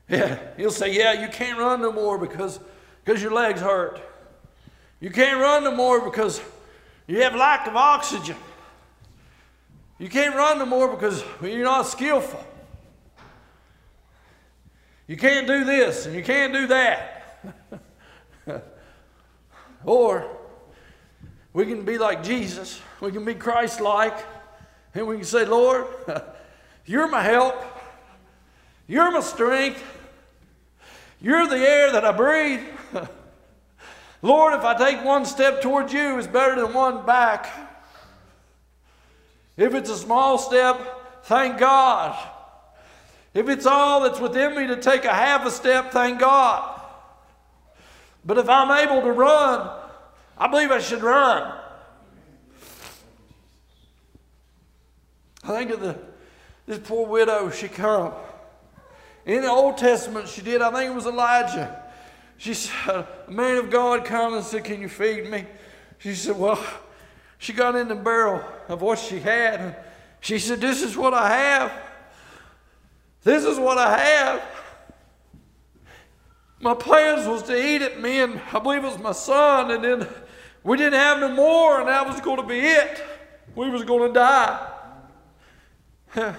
[0.08, 2.60] Yeah, he'll say, Yeah, you can't run no more because,
[3.04, 4.00] because your legs hurt.
[5.00, 6.40] You can't run no more because
[7.06, 8.36] you have lack of oxygen.
[9.98, 12.44] You can't run no more because you're not skillful.
[15.06, 17.40] You can't do this and you can't do that.
[19.86, 20.28] or
[21.52, 24.18] we can be like Jesus, we can be Christ like,
[24.94, 25.86] and we can say, Lord,
[26.84, 27.54] you're my help,
[28.86, 29.82] you're my strength,
[31.20, 32.60] you're the air that I breathe.
[34.22, 37.48] Lord, if I take one step towards you, it's better than one back.
[39.56, 42.18] If it's a small step, thank God.
[43.32, 46.75] If it's all that's within me to take a half a step, thank God.
[48.26, 49.70] But if I'm able to run,
[50.36, 51.58] I believe I should run.
[55.44, 55.96] I think of the
[56.66, 58.12] this poor widow, she come.
[59.24, 61.82] In the Old Testament, she did, I think it was Elijah.
[62.38, 65.46] She said, a man of God come and said, Can you feed me?
[65.98, 66.62] She said, Well,
[67.38, 69.76] she got in the barrel of what she had.
[70.20, 71.72] She said, This is what I have.
[73.22, 74.42] This is what I have.
[76.60, 79.84] My plans was to eat it, me and I believe it was my son, and
[79.84, 80.08] then
[80.64, 83.02] we didn't have no more, and that was going to be it.
[83.54, 84.72] We was going to die.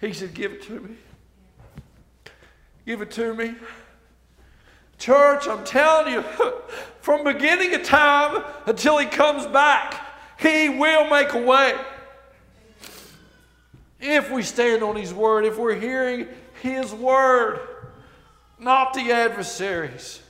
[0.00, 0.96] he said, Give it to me.
[2.84, 3.54] Give it to me.
[4.98, 6.22] Church, I'm telling you,
[7.00, 10.06] from beginning of time until he comes back,
[10.38, 11.74] he will make a way.
[14.00, 16.26] If we stand on his word, if we're hearing
[16.62, 17.60] his word,
[18.60, 20.20] not the adversaries.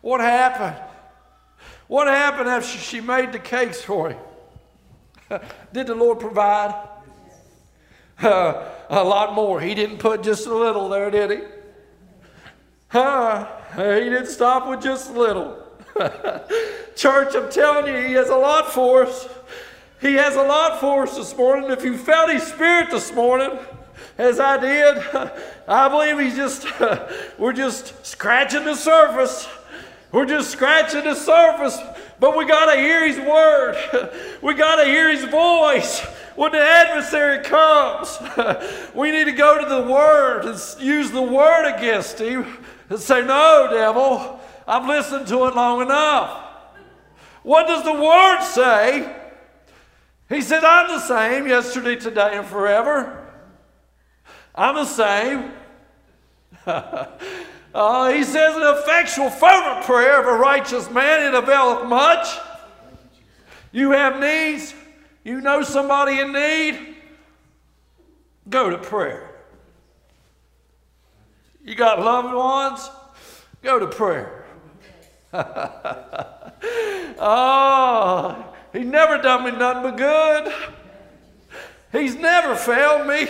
[0.00, 0.76] What happened?
[1.88, 4.18] What happened after she made the cakes for him?
[5.72, 6.88] Did the Lord provide?
[8.20, 9.60] Uh, a lot more.
[9.60, 11.38] He didn't put just a little there, did he?
[12.90, 13.44] Uh,
[13.76, 15.62] he didn't stop with just a little.
[16.96, 19.28] Church, I'm telling you, he has a lot for us.
[20.00, 21.70] He has a lot for us this morning.
[21.70, 23.58] If you felt his spirit this morning,
[24.16, 24.98] as I did,
[25.68, 26.66] I believe he's just,
[27.38, 29.48] we're just scratching the surface.
[30.10, 31.78] We're just scratching the surface,
[32.18, 33.76] but we got to hear His word.
[34.42, 36.00] We got to hear His voice
[36.34, 38.18] when the adversary comes.
[38.94, 42.46] We need to go to the Word and use the Word against him
[42.88, 46.40] and say, No, devil, I've listened to it long enough.
[47.42, 49.14] What does the Word say?
[50.28, 53.17] He said, I'm the same yesterday, today, and forever.
[54.58, 55.52] I'm the same.
[57.74, 62.26] Uh, he says, an effectual, fervent prayer of a righteous man, it availeth much.
[63.72, 64.74] You have needs,
[65.22, 66.96] you know somebody in need,
[68.48, 69.30] go to prayer.
[71.62, 72.90] You got loved ones,
[73.62, 74.46] go to prayer.
[77.20, 80.50] oh, he never done me nothing but good.
[81.92, 83.28] He's never failed me.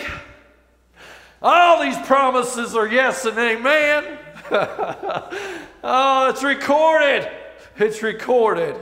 [1.41, 4.17] All these promises are yes and amen.
[5.83, 7.29] oh, it's recorded.
[7.77, 8.75] It's recorded.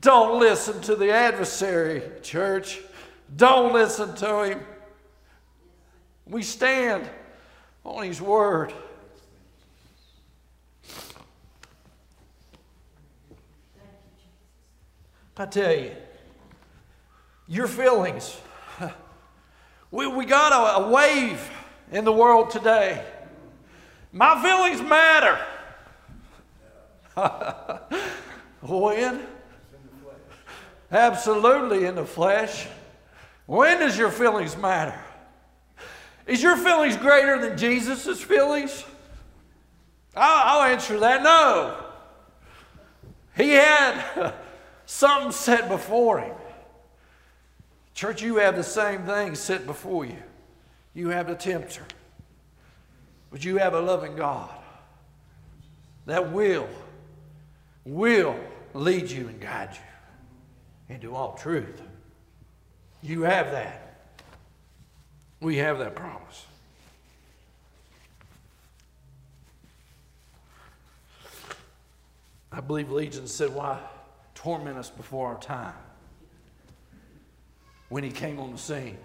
[0.00, 2.80] Don't listen to the adversary, church.
[3.36, 4.60] Don't listen to him.
[6.26, 7.08] We stand
[7.84, 8.72] on his word.
[15.36, 15.92] I tell you,
[17.46, 18.40] your feelings.
[19.90, 21.50] We, we got a, a wave
[21.90, 23.04] in the world today
[24.12, 25.38] my feelings matter.
[28.62, 29.26] when?
[30.90, 32.66] Absolutely in the flesh.
[33.46, 34.98] When does your feelings matter?
[36.26, 38.84] Is your feelings greater than Jesus' feelings?
[40.14, 41.84] I'll, I'll answer that no.
[43.36, 44.32] He had
[44.86, 46.34] something set before him.
[47.98, 50.22] Church, you have the same thing set before you.
[50.94, 51.82] You have the tempter.
[53.32, 54.48] But you have a loving God
[56.06, 56.68] that will,
[57.84, 58.38] will
[58.72, 61.82] lead you and guide you into all truth.
[63.02, 64.12] You have that.
[65.40, 66.46] We have that promise.
[72.52, 73.80] I believe Legion said, Why
[74.36, 75.74] torment us before our time?
[77.88, 78.98] When he came on the scene.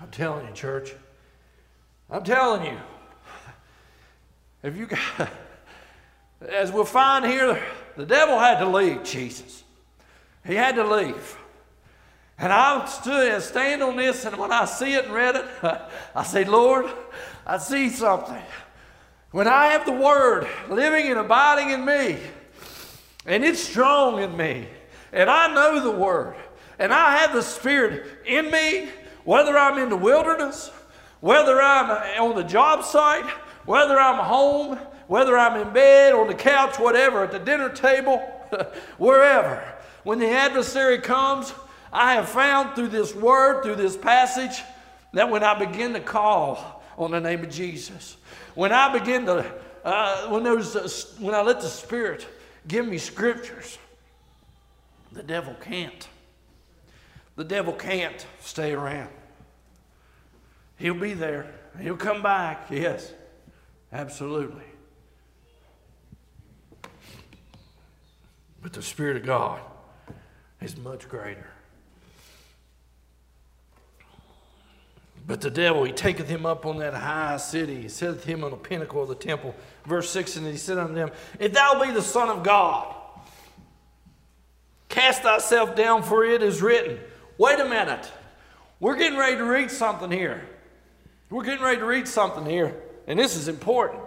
[0.00, 0.92] I'm telling you, church.
[2.10, 2.78] I'm telling you.
[4.62, 5.30] If you got,
[6.48, 7.62] as we'll find here,
[7.96, 9.64] the devil had to leave Jesus.
[10.44, 11.38] He had to leave.
[12.38, 15.46] And I stood and stand on this, and when I see it and read it,
[16.14, 16.86] I say, Lord,
[17.46, 18.42] I see something.
[19.30, 22.18] When I have the Word living and abiding in me,
[23.24, 24.66] and it's strong in me,
[25.12, 26.34] and I know the Word,
[26.78, 28.88] and I have the Spirit in me,
[29.24, 30.70] whether I'm in the wilderness,
[31.20, 33.28] whether I'm on the job site,
[33.64, 38.18] whether I'm home, whether I'm in bed, on the couch, whatever, at the dinner table,
[38.98, 39.62] wherever.
[40.04, 41.52] When the adversary comes,
[41.92, 44.62] I have found through this word, through this passage,
[45.12, 48.16] that when I begin to call on the name of Jesus,
[48.54, 49.44] when I begin to,
[49.84, 50.56] uh, when a,
[51.20, 52.26] when I let the Spirit
[52.66, 53.78] give me scriptures,
[55.12, 56.08] the devil can't.
[57.36, 59.10] The devil can't stay around.
[60.76, 61.54] He'll be there.
[61.80, 62.66] He'll come back.
[62.70, 63.12] Yes,
[63.92, 64.64] absolutely.
[68.62, 69.60] But the Spirit of God
[70.60, 71.46] is much greater.
[75.26, 78.50] But the devil, he taketh him up on that high city, he setteth him on
[78.50, 79.54] the pinnacle of the temple.
[79.86, 82.94] Verse 6 And he said unto them, If thou be the Son of God,
[84.92, 87.00] cast thyself down, for it is written.
[87.38, 88.10] Wait a minute.
[88.78, 90.42] We're getting ready to read something here.
[91.30, 92.76] We're getting ready to read something here,
[93.06, 94.02] and this is important.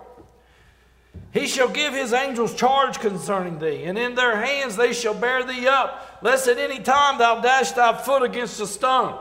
[1.32, 5.44] He shall give his angels charge concerning thee, and in their hands they shall bear
[5.44, 9.20] thee up, lest at any time thou dash thy foot against a stone.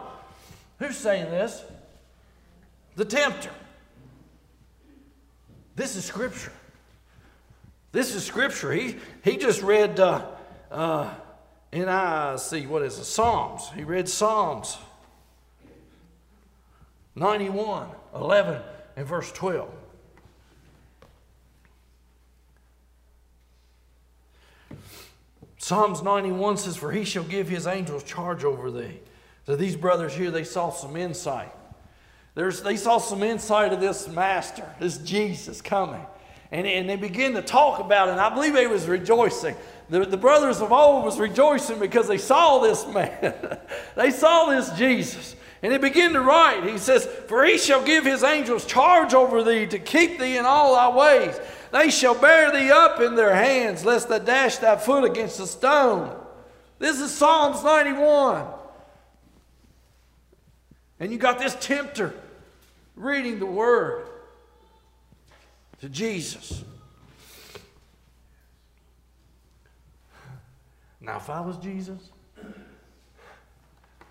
[0.79, 1.65] Who's saying this?
[2.97, 3.51] The tempter.
[5.77, 6.53] This is scripture.
[7.91, 8.73] This is scripture.
[8.73, 10.27] He, he just read, uh,
[10.71, 11.11] uh,
[12.39, 13.05] see, what is it?
[13.05, 13.70] Psalms.
[13.75, 14.79] He read Psalms
[17.16, 18.61] 91, 11,
[18.97, 19.70] and verse 12.
[25.59, 29.01] Psalms 91 says, For he shall give his angels charge over thee.
[29.47, 31.53] So these brothers here, they saw some insight.
[32.35, 36.05] There's, they saw some insight of this master, this Jesus coming.
[36.51, 39.57] And, and they began to talk about it, and I believe they was rejoicing.
[39.89, 43.59] The, the brothers of old was rejoicing because they saw this man.
[43.97, 45.37] they saw this Jesus.
[45.62, 46.64] And he began to write.
[46.64, 50.45] He says, For he shall give his angels charge over thee to keep thee in
[50.45, 51.39] all thy ways.
[51.72, 55.47] They shall bear thee up in their hands, lest thou dash thy foot against a
[55.47, 56.14] stone.
[56.78, 58.45] This is Psalms 91.
[61.01, 62.14] And you got this tempter
[62.95, 64.07] reading the word
[65.80, 66.62] to Jesus.
[71.05, 72.11] Now, if I was Jesus,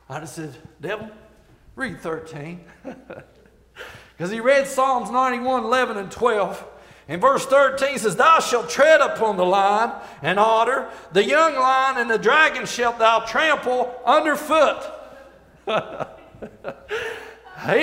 [0.09, 1.09] I'd have said, Devil,
[1.75, 2.63] read 13.
[4.15, 6.65] Because he read Psalms 91, 11, and 12.
[7.07, 9.91] And verse 13 says, Thou shalt tread upon the lion
[10.21, 14.83] and otter, the young lion and the dragon shalt thou trample underfoot.
[15.65, 15.73] he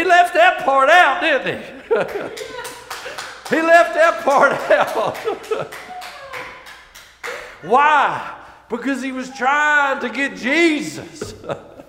[0.04, 1.70] left that part out, didn't he?
[3.56, 5.16] he left that part out.
[7.62, 8.39] Why?
[8.70, 11.34] Because he was trying to get Jesus.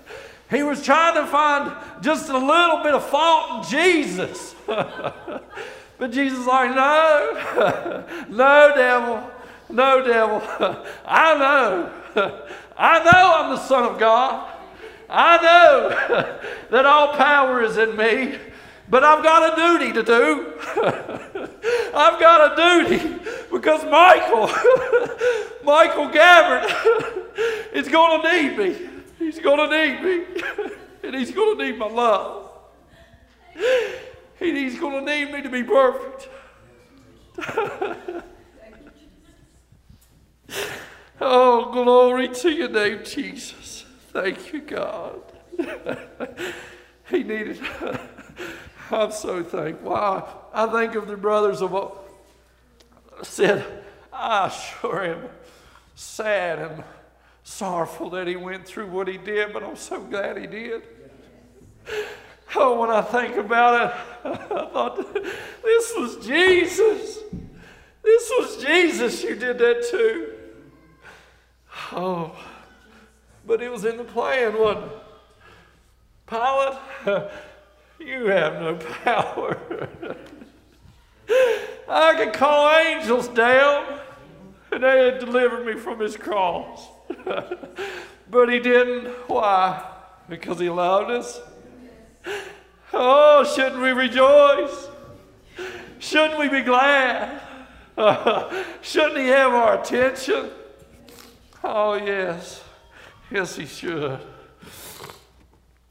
[0.50, 1.72] he was trying to find
[2.02, 4.54] just a little bit of fault in Jesus.
[6.02, 9.30] But Jesus is like, no, no, devil,
[9.70, 10.42] no, devil.
[11.06, 11.92] I know.
[12.76, 14.52] I know I'm the Son of God.
[15.08, 18.36] I know that all power is in me,
[18.92, 20.52] but I've got a duty to do.
[21.94, 23.20] I've got a duty
[23.50, 24.48] because Michael,
[25.64, 26.70] Michael Gabbard,
[27.72, 28.88] is going to need me.
[29.18, 30.26] He's going to need me,
[31.04, 32.50] and he's going to need my love.
[33.54, 36.28] And He's going to need me to be perfect.
[41.18, 43.86] oh, glory to your name, Jesus.
[44.08, 45.22] Thank you, God.
[47.08, 47.58] he needed.
[48.92, 49.94] I'm so thankful.
[49.94, 50.22] I,
[50.52, 51.98] I think of the brothers of
[53.22, 53.64] said,
[54.12, 55.28] I sure am
[55.94, 56.84] sad and
[57.42, 60.82] sorrowful that he went through what he did, but I'm so glad he did.
[62.54, 64.36] Oh, when I think about it, I
[64.66, 65.14] thought,
[65.64, 67.18] this was Jesus.
[68.02, 70.32] This was Jesus you did that to.
[71.92, 72.36] Oh,
[73.46, 74.98] but it was in the plan, wasn't it?
[76.26, 77.30] Pilate,
[78.06, 79.58] you have no power.
[81.88, 84.00] I could call angels down
[84.70, 86.88] and they had delivered me from his cross.
[88.30, 89.08] but he didn't.
[89.28, 89.84] Why?
[90.28, 91.40] Because he loved us.
[92.92, 94.88] Oh, shouldn't we rejoice?
[95.98, 97.40] Shouldn't we be glad?
[98.82, 100.50] shouldn't he have our attention?
[101.62, 102.62] Oh, yes.
[103.30, 104.18] Yes, he should.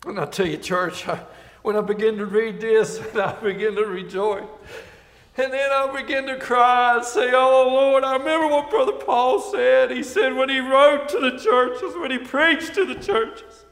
[0.05, 1.19] And I tell you, church, I,
[1.61, 4.43] when I begin to read this, I begin to rejoice.
[5.37, 9.39] And then I begin to cry and say, Oh Lord, I remember what Brother Paul
[9.39, 9.89] said.
[9.89, 13.65] He said when he wrote to the churches, when he preached to the churches,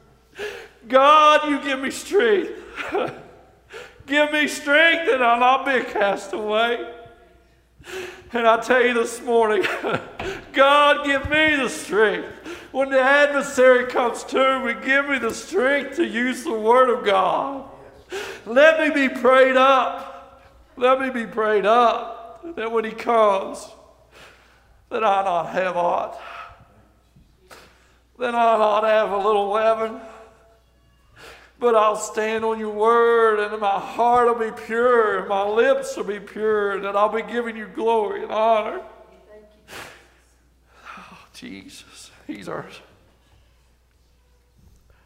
[0.88, 2.52] God, you give me strength.
[4.06, 6.94] give me strength and I'll not be a castaway.
[8.32, 9.66] And I tell you this morning,
[10.52, 12.28] God, give me the strength.
[12.72, 17.04] When the adversary comes to me, give me the strength to use the Word of
[17.04, 17.69] God.
[18.46, 20.42] Let me be prayed up.
[20.76, 23.68] Let me be prayed up that when He comes,
[24.88, 26.20] that I not have aught.
[28.18, 30.00] That I not have a little leaven
[31.60, 35.94] but I'll stand on your word, and my heart will be pure, and my lips
[35.94, 38.80] will be pure, and I'll be giving you glory and honor.
[40.98, 42.66] Oh, Jesus, He's our,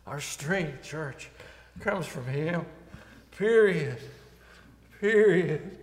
[0.06, 1.28] our strength, church,
[1.80, 2.64] comes from Him.
[3.38, 3.98] Period.
[5.00, 5.78] Period.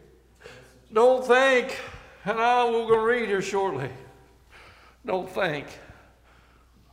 [0.94, 1.78] Don't think,
[2.26, 3.90] and I will go read here shortly.
[5.06, 5.68] Don't think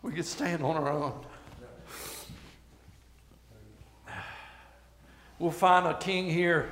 [0.02, 1.24] we can stand on our own.
[5.38, 6.68] We'll find a king here.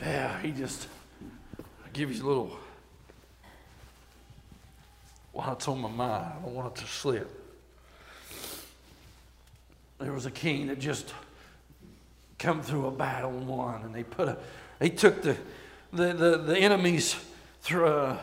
[0.00, 0.88] Yeah, he just
[1.92, 2.58] give you a little
[5.32, 6.32] what's on my mind.
[6.38, 7.30] I don't want it to slip.
[10.00, 11.14] There was a king that just
[12.42, 14.36] come through a battle and won, and they put a,
[14.80, 15.36] they took the,
[15.92, 17.14] the, the, the enemy's
[17.70, 18.18] a uh,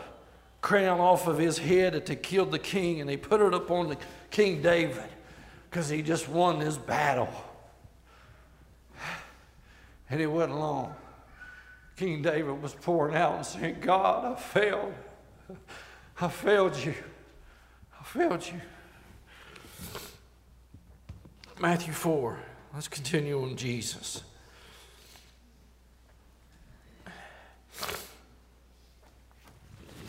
[0.60, 3.72] crown off of his head that they killed the king, and they put it up
[3.72, 3.98] on the
[4.30, 5.10] King David
[5.70, 7.30] because he just won this battle.
[10.10, 10.94] And it wasn't long.
[11.96, 14.94] King David was pouring out and saying, God, I failed.
[16.20, 16.94] I failed you.
[17.98, 18.60] I failed you.
[21.60, 22.40] Matthew 4.
[22.74, 24.24] Let's continue on Jesus.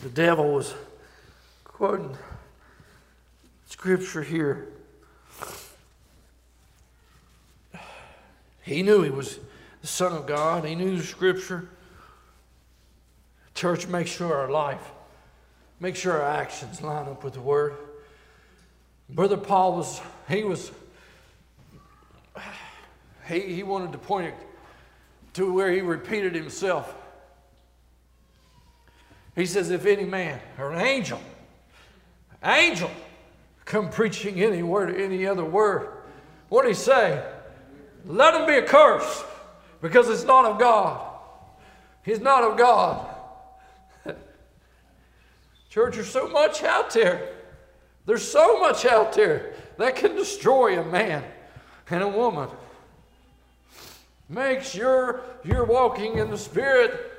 [0.03, 0.73] The devil was
[1.63, 2.15] quoting
[3.65, 4.67] scripture here.
[8.61, 9.39] He knew he was
[9.81, 11.67] the Son of God, he knew the scripture.
[13.55, 14.91] Church, make sure our life,
[15.79, 17.73] make sure our actions line up with the word.
[19.09, 19.99] Brother Paul was,
[20.29, 20.71] he was,
[23.27, 24.35] he, he wanted to point it
[25.33, 26.93] to where he repeated himself.
[29.35, 31.21] He says, if any man or an angel,
[32.43, 32.91] angel,
[33.65, 35.89] come preaching any word, or any other word,
[36.49, 37.25] what did he say?
[38.05, 39.23] Let him be a curse
[39.81, 41.07] because it's not of God.
[42.03, 43.07] He's not of God.
[45.69, 47.29] Church, there's so much out there.
[48.05, 51.23] There's so much out there that can destroy a man
[51.89, 52.49] and a woman.
[54.31, 57.11] Make sure you're walking in the Spirit.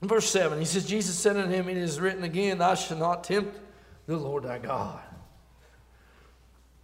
[0.00, 3.24] Verse 7, he says, Jesus said unto him, It is written again, Thou shalt not
[3.24, 3.58] tempt
[4.06, 5.00] the Lord thy God.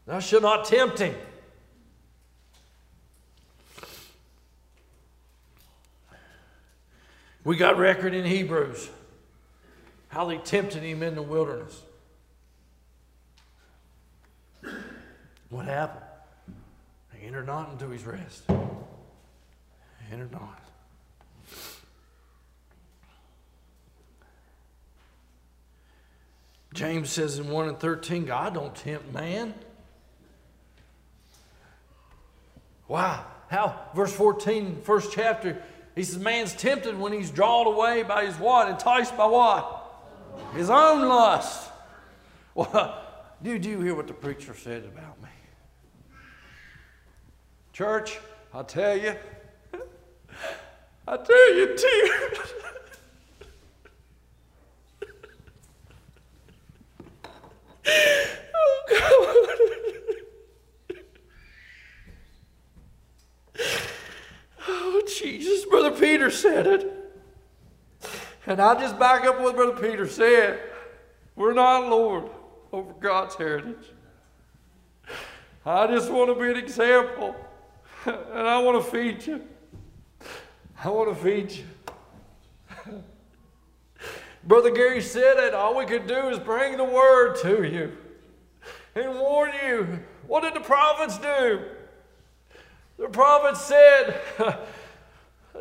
[0.06, 1.14] Thou shalt not tempt him.
[7.44, 8.90] We got record in Hebrews
[10.10, 11.80] how they tempted him in the wilderness.
[15.48, 16.04] What happened?
[17.12, 18.46] They entered not into his rest.
[18.46, 18.54] They
[20.12, 20.60] entered not.
[26.72, 29.54] James says in 1 and 13, God don't tempt man.
[32.86, 33.24] Wow.
[33.48, 33.80] How?
[33.94, 35.60] Verse 14, first chapter,
[35.96, 38.68] he says, man's tempted when he's drawn away by his what?
[38.68, 39.79] Enticed by what?
[40.54, 41.70] His own lust.
[42.54, 43.02] Well,
[43.42, 45.28] did you hear what the preacher said about me?
[47.72, 48.18] Church,
[48.52, 49.14] I tell you,
[51.08, 52.38] I tell you, tears.
[58.54, 59.56] oh, God.
[64.68, 65.64] Oh, Jesus.
[65.66, 66.99] Brother Peter said it.
[68.46, 70.60] And I just back up what Brother Peter said.
[71.36, 72.30] We're not Lord
[72.72, 73.92] over God's heritage.
[75.64, 77.36] I just want to be an example.
[78.06, 79.42] And I want to feed you.
[80.82, 83.02] I want to feed you.
[84.44, 85.52] Brother Gary said it.
[85.52, 87.92] All we could do is bring the word to you
[88.94, 90.00] and warn you.
[90.26, 91.62] What did the prophets do?
[92.98, 94.20] The prophets said,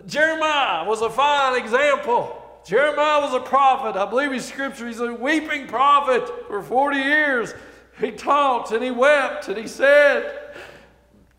[0.06, 2.39] Jeremiah was a fine example.
[2.66, 3.96] Jeremiah was a prophet.
[4.00, 4.88] I believe in scripture.
[4.88, 7.54] He's a weeping prophet for 40 years.
[8.00, 10.54] He talked and he wept and he said,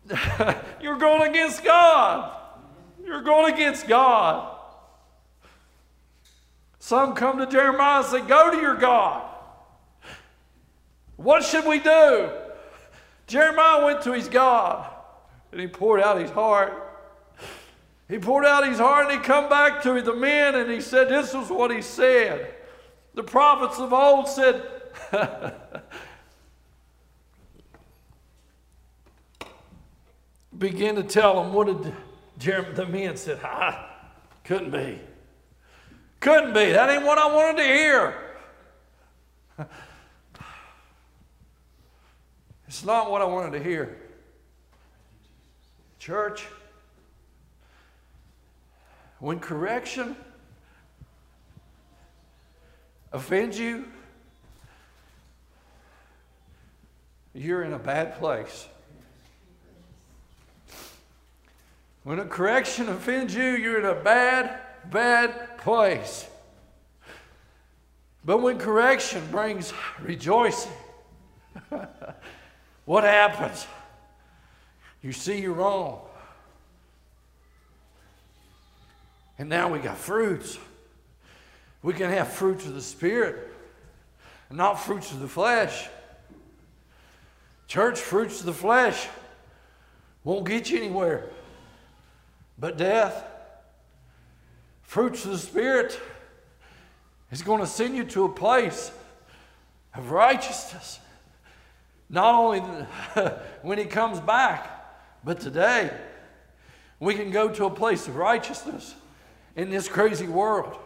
[0.81, 2.37] You're going against God.
[3.03, 4.57] You're going against God.
[6.79, 9.27] Some come to Jeremiah and say, Go to your God.
[11.15, 12.31] What should we do?
[13.27, 14.91] Jeremiah went to his God
[15.51, 16.80] and he poured out his heart.
[18.11, 21.07] He poured out his heart and he come back to the men and he said,
[21.07, 22.53] This is what he said.
[23.13, 24.61] The prophets of old said,
[30.57, 31.93] begin to tell them what did
[32.37, 33.89] Jeremiah, the men said, ah,
[34.43, 34.99] couldn't be.
[36.19, 36.73] Couldn't be.
[36.73, 38.13] That ain't what I wanted to hear.
[42.67, 43.97] It's not what I wanted to hear.
[45.99, 46.47] Church,
[49.21, 50.17] when correction
[53.13, 53.85] offends you,
[57.33, 58.67] you're in a bad place.
[62.03, 64.59] When a correction offends you, you're in a bad,
[64.89, 66.27] bad place.
[68.25, 70.73] But when correction brings rejoicing,
[72.85, 73.67] What happens?
[75.01, 76.01] You see you're wrong.
[79.41, 80.59] And now we got fruits.
[81.81, 83.51] We can have fruits of the Spirit,
[84.51, 85.89] not fruits of the flesh.
[87.67, 89.07] Church, fruits of the flesh
[90.23, 91.27] won't get you anywhere
[92.59, 93.25] but death.
[94.83, 95.99] Fruits of the Spirit
[97.31, 98.91] is going to send you to a place
[99.95, 100.99] of righteousness.
[102.11, 102.59] Not only
[103.63, 104.69] when He comes back,
[105.23, 105.91] but today
[106.99, 108.93] we can go to a place of righteousness
[109.55, 110.77] in this crazy world.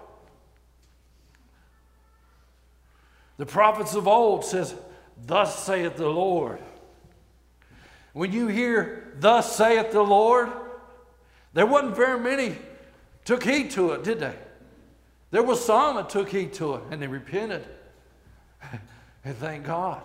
[3.38, 4.76] The prophets of old says,
[5.26, 6.62] "Thus saith the Lord."
[8.14, 10.50] When you hear, "Thus saith the Lord,"
[11.54, 12.58] there wasn't very many
[13.26, 14.36] took heed to it, did they?
[15.32, 17.68] There was some that took heed to it and they repented.
[19.26, 20.02] and thank God.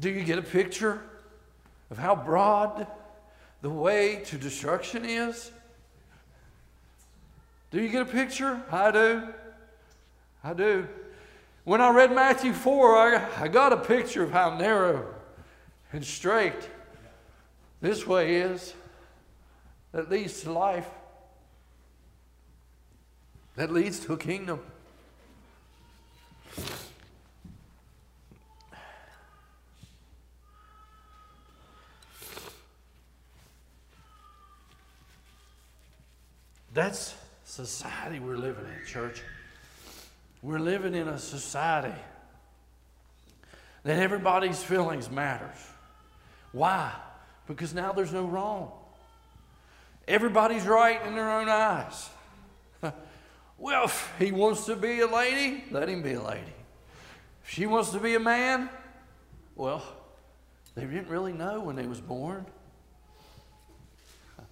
[0.00, 1.02] Do you get a picture
[1.90, 2.86] of how broad
[3.60, 5.52] the way to destruction is?
[7.70, 8.62] Do you get a picture?
[8.70, 9.22] I do.
[10.42, 10.88] I do.
[11.64, 15.14] When I read Matthew 4, I, I got a picture of how narrow
[15.92, 16.70] and straight
[17.80, 18.72] this way is
[19.92, 20.88] that leads to life,
[23.56, 24.60] that leads to a kingdom.
[36.72, 37.14] That's
[37.66, 39.20] society we're living in, church.
[40.42, 41.98] We're living in a society
[43.82, 45.56] that everybody's feelings matters.
[46.52, 46.92] Why?
[47.48, 48.70] Because now there's no wrong.
[50.06, 52.08] Everybody's right in their own eyes.
[53.58, 56.54] well, if he wants to be a lady, let him be a lady.
[57.42, 58.70] If she wants to be a man,
[59.56, 59.82] well,
[60.76, 62.46] they didn't really know when they was born.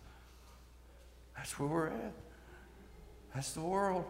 [1.36, 2.25] That's where we're at.
[3.36, 4.06] That's the world.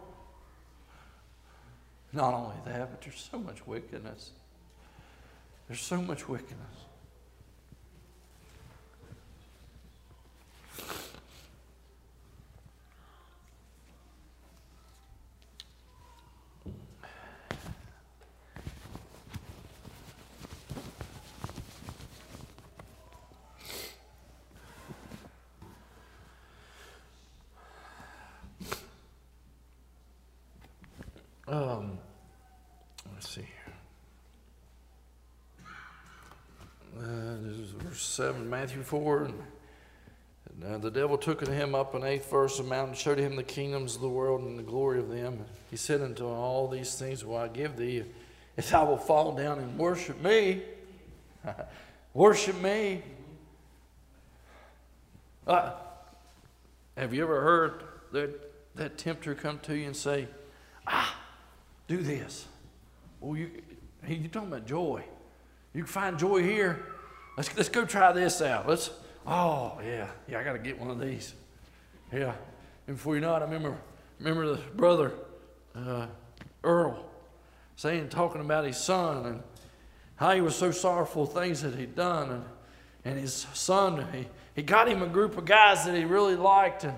[2.13, 4.31] Not only that, but there's so much wickedness.
[5.67, 6.86] There's so much wickedness.
[31.47, 31.97] Um,
[33.13, 33.47] let's see.
[36.99, 39.23] Uh, this is verse 7, Matthew 4.
[39.23, 39.33] And,
[40.61, 43.37] and uh, the devil took him up an eighth verse of the mountain, showed him
[43.37, 45.45] the kingdoms of the world and the glory of them.
[45.71, 48.03] He said unto him, All these things will I give thee,
[48.57, 50.63] if thou wilt fall down and worship me.
[52.13, 53.03] worship me.
[55.45, 55.71] Uh,
[56.97, 60.27] have you ever heard that, that tempter come to you and say,
[61.87, 62.45] do this.
[63.19, 63.49] Well, you,
[64.07, 65.03] you're talking about joy.
[65.73, 66.85] You can find joy here.
[67.35, 68.67] Let's, let's go try this out.
[68.67, 68.89] Let's,
[69.25, 71.33] oh, yeah, yeah, I got to get one of these.
[72.11, 72.33] Yeah.
[72.87, 73.77] And before you know it, I remember,
[74.19, 75.13] remember the brother,
[75.75, 76.07] uh,
[76.63, 77.05] Earl,
[77.75, 79.43] saying, talking about his son and
[80.15, 82.31] how he was so sorrowful things that he'd done.
[82.31, 82.43] And,
[83.05, 86.83] and his son, he, he got him a group of guys that he really liked.
[86.83, 86.97] And,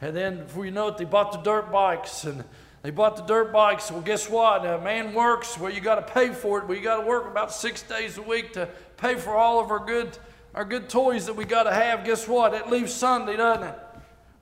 [0.00, 2.44] and then before you know it, they bought the dirt bikes and
[2.88, 3.90] they bought the dirt bikes.
[3.90, 4.64] Well, guess what?
[4.64, 5.58] A man works.
[5.58, 6.66] Well, you got to pay for it.
[6.66, 8.66] Well, you got to work about six days a week to
[8.96, 10.16] pay for all of our good,
[10.54, 12.02] our good toys that we got to have.
[12.02, 12.54] Guess what?
[12.54, 13.74] It leaves Sunday, doesn't it?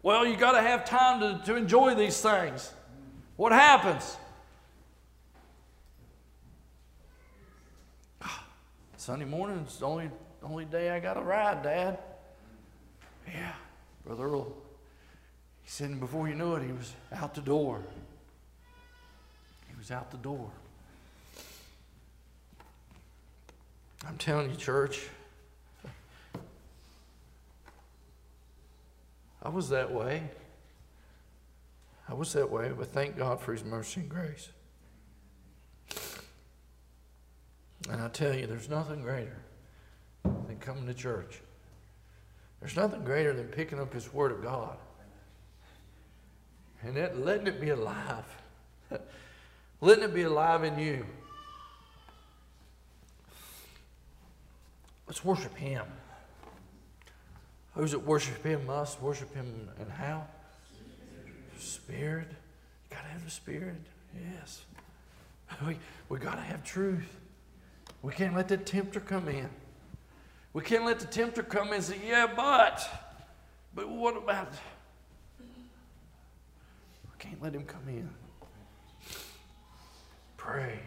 [0.04, 2.72] Well, you got to have time to, to enjoy these things.
[3.34, 4.16] What happens?
[8.96, 10.08] Sunday morning is the only,
[10.44, 11.98] only day I got to ride, Dad.
[13.26, 13.54] Yeah,
[14.04, 14.56] Brother Earl.
[15.64, 17.82] He said, before you knew it, he was out the door
[19.86, 20.50] was out the door.
[24.04, 25.06] I'm telling you, church,
[29.44, 30.24] I was that way.
[32.08, 34.48] I was that way, but thank God for His mercy and grace.
[37.88, 39.38] And I tell you, there's nothing greater
[40.24, 41.40] than coming to church.
[42.58, 44.78] There's nothing greater than picking up His Word of God
[46.82, 48.24] and that, letting it be alive.
[49.80, 51.06] Letting it be alive in you.
[55.06, 55.84] Let's worship Him.
[57.76, 60.26] Those that worship Him must worship Him and how?
[61.58, 62.28] Spirit.
[62.30, 63.76] You got to have the Spirit.
[64.32, 64.64] Yes.
[65.66, 67.18] We, we got to have truth.
[68.02, 69.48] We can't let the tempter come in.
[70.52, 72.88] We can't let the tempter come in and say, yeah, but,
[73.74, 74.52] but what about,
[75.38, 78.08] we can't let him come in.
[80.46, 80.78] Pray.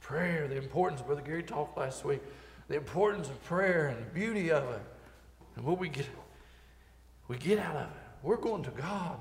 [0.00, 2.22] Prayer, the importance, Brother Gary talked last week,
[2.68, 4.82] the importance of prayer and the beauty of it.
[5.56, 6.06] And what we get,
[7.26, 7.96] we get out of it.
[8.22, 9.20] We're going to God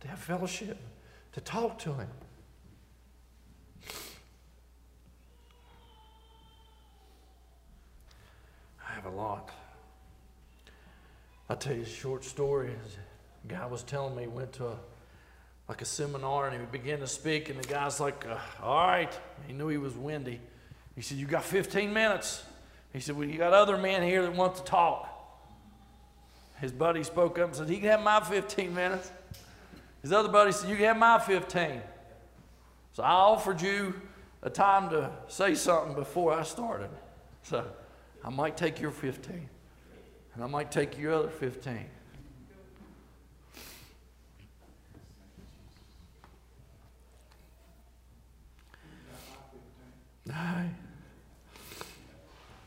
[0.00, 0.78] to have fellowship,
[1.32, 2.08] to talk to Him.
[8.88, 9.50] I have a lot.
[11.50, 12.70] I'll tell you a short story.
[13.44, 14.78] A guy was telling me he went to a
[15.68, 19.16] like a seminar and he began to speak and the guy's like uh, all right.
[19.46, 20.40] He knew he was windy.
[20.94, 22.42] He said you got 15 minutes.
[22.92, 25.14] He said well you got other men here that want to talk.
[26.60, 29.12] His buddy spoke up and said he can have my 15 minutes.
[30.02, 31.82] His other buddy said you can have my 15
[32.92, 33.94] so i offered you
[34.42, 36.90] a time to say something before i started.
[37.42, 37.64] So
[38.24, 39.48] i might take your 15
[40.34, 41.84] and i might take your other 15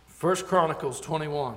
[0.08, 1.56] First Chronicles 21.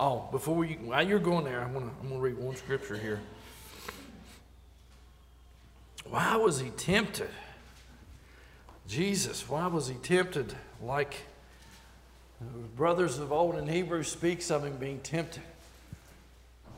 [0.00, 3.20] Oh, before we, while you're going there, I'm gonna, I'm gonna read one scripture here.
[6.08, 7.30] Why was he tempted?
[8.88, 11.14] Jesus, why was he tempted like
[12.74, 15.42] brothers of old in Hebrews speaks of him being tempted?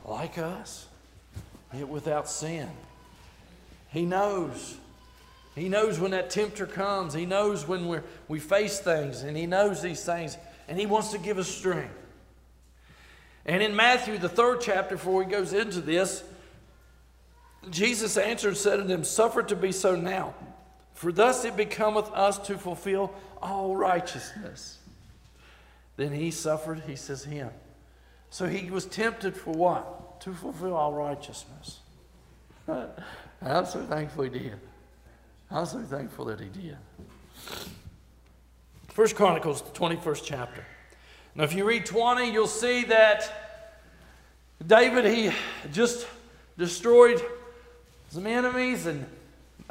[0.05, 0.87] Like us,
[1.73, 2.69] yet without sin.
[3.93, 4.75] He knows.
[5.55, 7.13] He knows when that tempter comes.
[7.13, 10.37] He knows when we're, we face things, and he knows these things,
[10.67, 11.93] and he wants to give us strength.
[13.45, 16.23] And in Matthew, the third chapter, before he goes into this,
[17.69, 20.33] Jesus answered and said to them, Suffer to be so now
[21.01, 24.77] for thus it becometh us to fulfill all righteousness.
[25.97, 27.49] Then he suffered, he says, him.
[28.29, 30.21] So he was tempted for what?
[30.21, 31.79] To fulfill all righteousness.
[32.67, 34.59] I'm so thankful he did.
[35.49, 36.77] I'm so thankful that he did.
[38.89, 40.63] First Chronicles, the 21st chapter.
[41.33, 43.73] Now, if you read 20, you'll see that
[44.67, 45.31] David, he
[45.73, 46.05] just
[46.59, 47.19] destroyed
[48.11, 49.07] some enemies and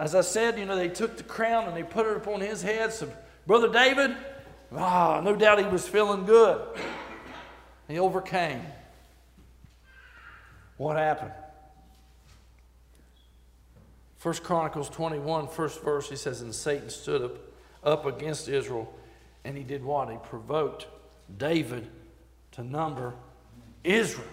[0.01, 2.63] as I said, you know, they took the crown and they put it upon his
[2.63, 2.91] head.
[2.91, 3.13] So,
[3.47, 4.17] Brother David,
[4.75, 6.59] ah, no doubt he was feeling good.
[7.87, 8.63] He overcame.
[10.79, 11.33] What happened?
[14.17, 17.37] First Chronicles 21, first verse, he says, And Satan stood up,
[17.85, 18.91] up against Israel,
[19.45, 20.09] and he did what?
[20.09, 20.87] He provoked
[21.37, 21.87] David
[22.53, 23.15] to number
[23.85, 24.27] Israel.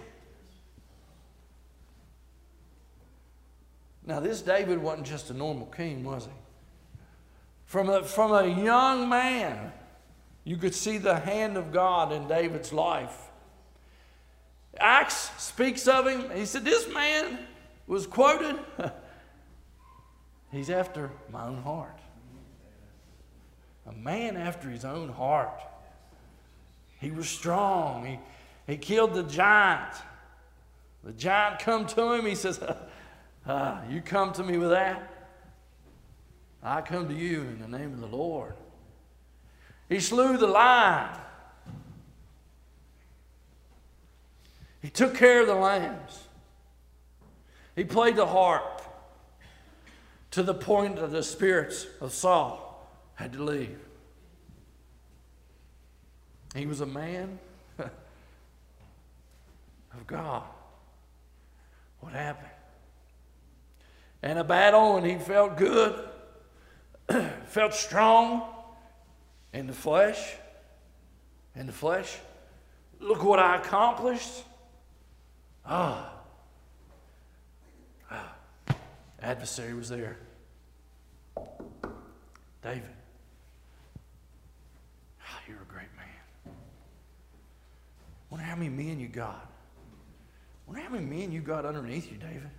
[4.08, 6.32] Now, this David wasn't just a normal king, was he?
[7.66, 9.70] From a, from a young man,
[10.44, 13.14] you could see the hand of God in David's life.
[14.80, 16.30] Acts speaks of him.
[16.34, 17.38] He said, This man
[17.86, 18.58] was quoted.
[20.52, 21.98] He's after my own heart.
[23.86, 25.60] A man after his own heart.
[26.98, 28.06] He was strong.
[28.06, 28.18] He,
[28.66, 29.92] he killed the giant.
[31.04, 32.24] The giant come to him.
[32.24, 32.58] He says,
[33.48, 35.18] uh, you come to me with that?
[36.62, 38.54] I come to you in the name of the Lord.
[39.88, 41.16] He slew the lion.
[44.82, 46.24] He took care of the lambs.
[47.74, 48.82] He played the harp
[50.32, 53.78] to the point that the spirits of Saul had to leave.
[56.54, 57.38] He was a man
[57.78, 57.90] of
[60.06, 60.44] God.
[62.00, 62.57] What happened?
[64.22, 66.08] And a battle, and he felt good,
[67.46, 68.42] felt strong
[69.52, 70.34] in the flesh.
[71.54, 72.18] In the flesh.
[73.00, 74.44] Look what I accomplished.
[75.64, 76.12] Ah.
[78.10, 78.34] ah.
[79.20, 80.18] Adversary was there.
[82.62, 82.82] David.
[85.20, 86.54] Oh, you're a great man.
[88.30, 89.50] Wonder how many men you got.
[90.66, 92.50] Wonder how many men you got underneath you, David.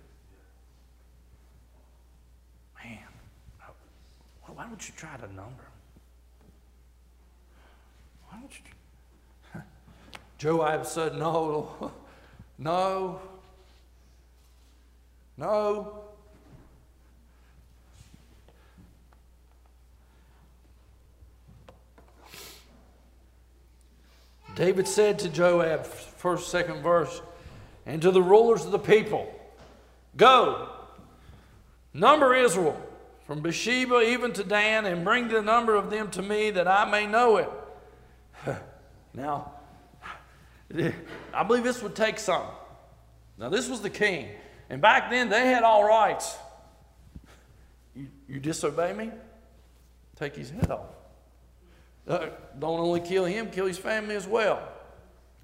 [4.60, 5.72] Why don't you try to number them?
[8.28, 8.52] Why don't
[9.54, 9.62] you?
[10.38, 11.92] Joab said, No,
[12.58, 13.20] no,
[15.38, 16.04] no.
[24.56, 27.22] David said to Joab, first, second verse,
[27.86, 29.34] and to the rulers of the people,
[30.18, 30.68] Go,
[31.92, 32.80] number Israel
[33.30, 36.90] from Beersheba even to Dan, and bring the number of them to me that I
[36.90, 37.48] may know it.
[39.14, 39.52] now,
[41.32, 42.44] I believe this would take some.
[43.38, 44.28] Now, this was the king.
[44.68, 46.36] And back then, they had all rights.
[47.94, 49.10] You, you disobey me?
[50.16, 50.86] Take his head off.
[52.06, 52.26] Uh,
[52.58, 54.60] don't only kill him, kill his family as well.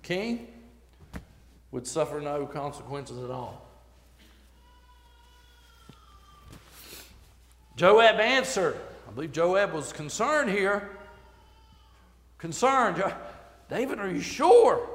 [0.03, 0.49] King
[1.71, 3.66] would suffer no consequences at all.
[7.77, 8.77] Joab answered.
[9.07, 10.91] I believe Joab was concerned here.
[12.39, 13.03] Concerned.
[13.71, 14.89] David, are you sure?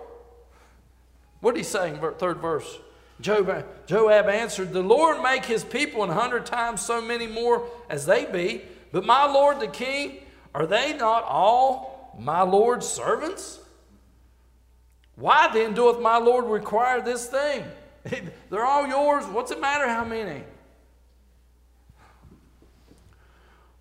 [1.41, 2.79] What did he say in third verse?
[3.19, 8.05] Joab, Joab answered, The Lord make his people an hundred times so many more as
[8.05, 10.23] they be, but my Lord the king,
[10.55, 13.59] are they not all my Lord's servants?
[15.15, 17.63] Why then doeth my Lord require this thing?
[18.49, 19.25] They're all yours.
[19.25, 20.43] What's it matter how many?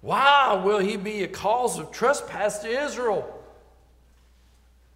[0.00, 3.38] Why will he be a cause of trespass to Israel?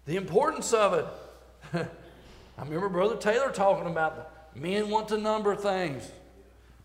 [0.05, 1.05] The importance of it.
[2.57, 6.09] I remember Brother Taylor talking about men want to number things.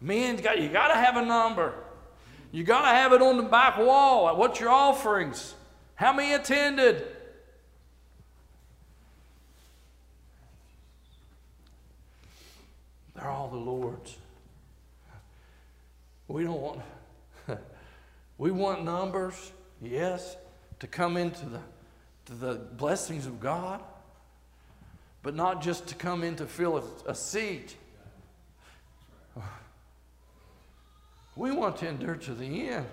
[0.00, 1.74] Men, got, you got to have a number.
[2.52, 4.34] You got to have it on the back wall.
[4.36, 5.54] What's your offerings?
[5.94, 7.06] How many attended?
[13.14, 14.16] They're all the Lord's.
[16.26, 16.80] We don't want,
[18.40, 20.34] we want numbers, yes,
[20.78, 21.60] to come into the,
[22.24, 23.82] to the blessings of God,
[25.22, 27.76] but not just to come in to fill a, a seat.
[31.36, 32.86] We want to endure to the end.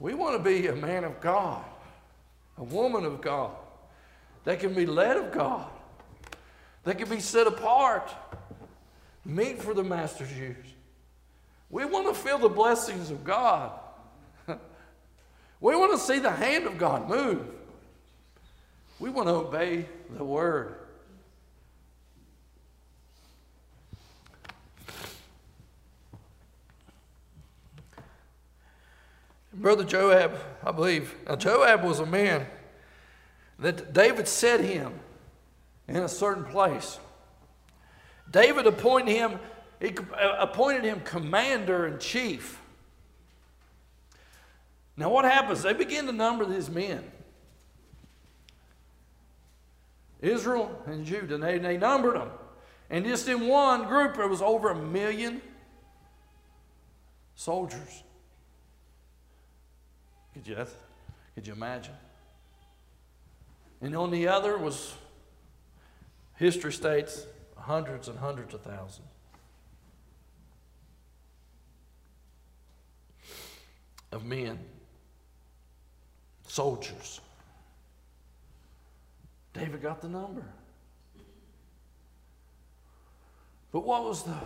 [0.00, 1.62] We want to be a man of God,
[2.56, 3.50] a woman of God,
[4.44, 5.68] that can be led of God,
[6.84, 8.10] that can be set apart,
[9.26, 10.56] meet for the Master's use.
[11.68, 13.80] We want to feel the blessings of God.
[15.60, 17.46] We want to see the hand of God move.
[18.98, 20.74] We want to obey the word.
[29.52, 31.14] Brother Joab, I believe.
[31.26, 32.46] Now, Joab was a man
[33.58, 34.92] that David set him
[35.88, 36.98] in a certain place.
[38.30, 39.38] David appointed him,
[39.80, 42.60] he uh, appointed him commander in chief.
[44.96, 45.62] Now, what happens?
[45.62, 47.04] They begin to number these men.
[50.20, 52.30] Israel and Judah, and they, they numbered them.
[52.88, 55.42] And just in one group, there was over a million
[57.34, 58.02] soldiers.
[60.32, 60.66] Could you,
[61.34, 61.94] could you imagine?
[63.80, 64.94] And on the other was,
[66.36, 67.26] history states,
[67.56, 69.08] hundreds and hundreds of thousands.
[74.12, 74.58] Of men,
[76.46, 77.20] soldiers.
[79.52, 80.44] David got the number.
[83.72, 84.36] But what was the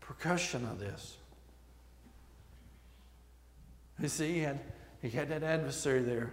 [0.00, 1.16] percussion of this?
[3.98, 4.60] You see, he had
[5.00, 6.32] he had that adversary there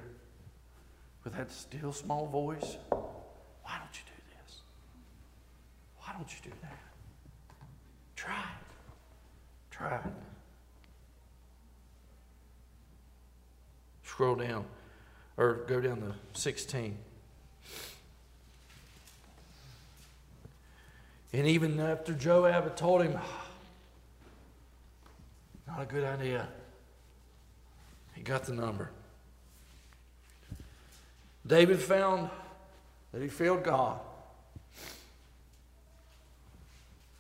[1.24, 2.78] with that still small voice.
[2.90, 4.58] Why don't you do this?
[6.00, 6.80] Why don't you do that?
[8.16, 9.72] Try it.
[9.72, 10.04] Try it.
[14.04, 14.66] Scroll down,
[15.38, 16.98] or go down to 16.
[21.34, 23.14] And even after Joab had told him,
[25.68, 26.48] not a good idea.
[28.14, 28.92] He got the number.
[31.46, 32.30] David found
[33.12, 34.00] that he failed God.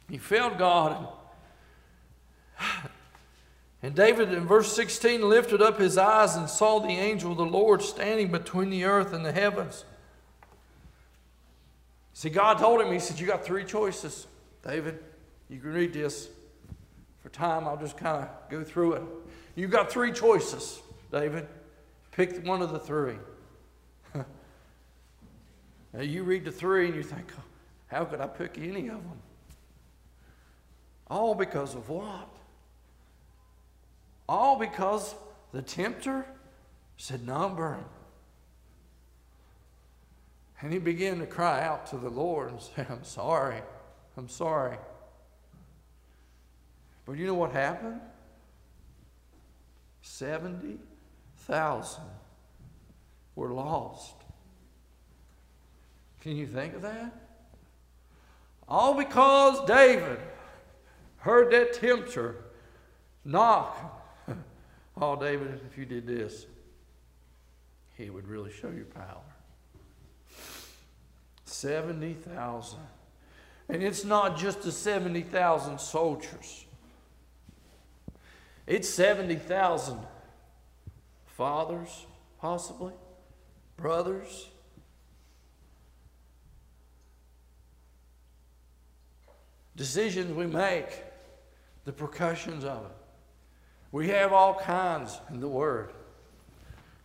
[0.09, 1.07] He failed God.
[3.91, 7.81] David, in verse 16, lifted up his eyes and saw the angel of the Lord
[7.81, 9.83] standing between the earth and the heavens.
[12.13, 14.25] See, God told him, He said, You got three choices,
[14.65, 14.99] David.
[15.49, 16.29] You can read this.
[17.21, 19.03] For time, I'll just kind of go through it.
[19.55, 20.81] You've got three choices,
[21.11, 21.47] David.
[22.11, 23.17] Pick one of the three.
[24.13, 24.25] now
[26.01, 27.31] you read the three and you think,
[27.87, 29.19] how could I pick any of them?
[31.07, 32.32] All because of what?
[34.27, 35.15] All because
[35.51, 36.25] the tempter
[36.97, 37.85] said, number them.
[40.61, 43.61] And he began to cry out to the Lord and say, I'm sorry.
[44.15, 44.77] I'm sorry.
[47.05, 47.99] But you know what happened?
[50.01, 52.03] 70,000
[53.35, 54.15] were lost.
[56.21, 57.13] Can you think of that?
[58.69, 60.19] All because David
[61.17, 62.37] heard that tempter
[63.25, 63.92] knock.
[65.03, 66.45] Oh, David, if you did this,
[67.97, 69.21] he would really show your power.
[71.43, 72.79] 70,000.
[73.69, 76.65] And it's not just the 70,000 soldiers,
[78.65, 79.99] it's 70,000
[81.25, 82.05] fathers,
[82.39, 82.93] possibly,
[83.75, 84.49] brothers.
[89.75, 91.03] Decisions we make,
[91.83, 93.02] the percussions of it.
[93.93, 95.91] We have all kinds in the Word.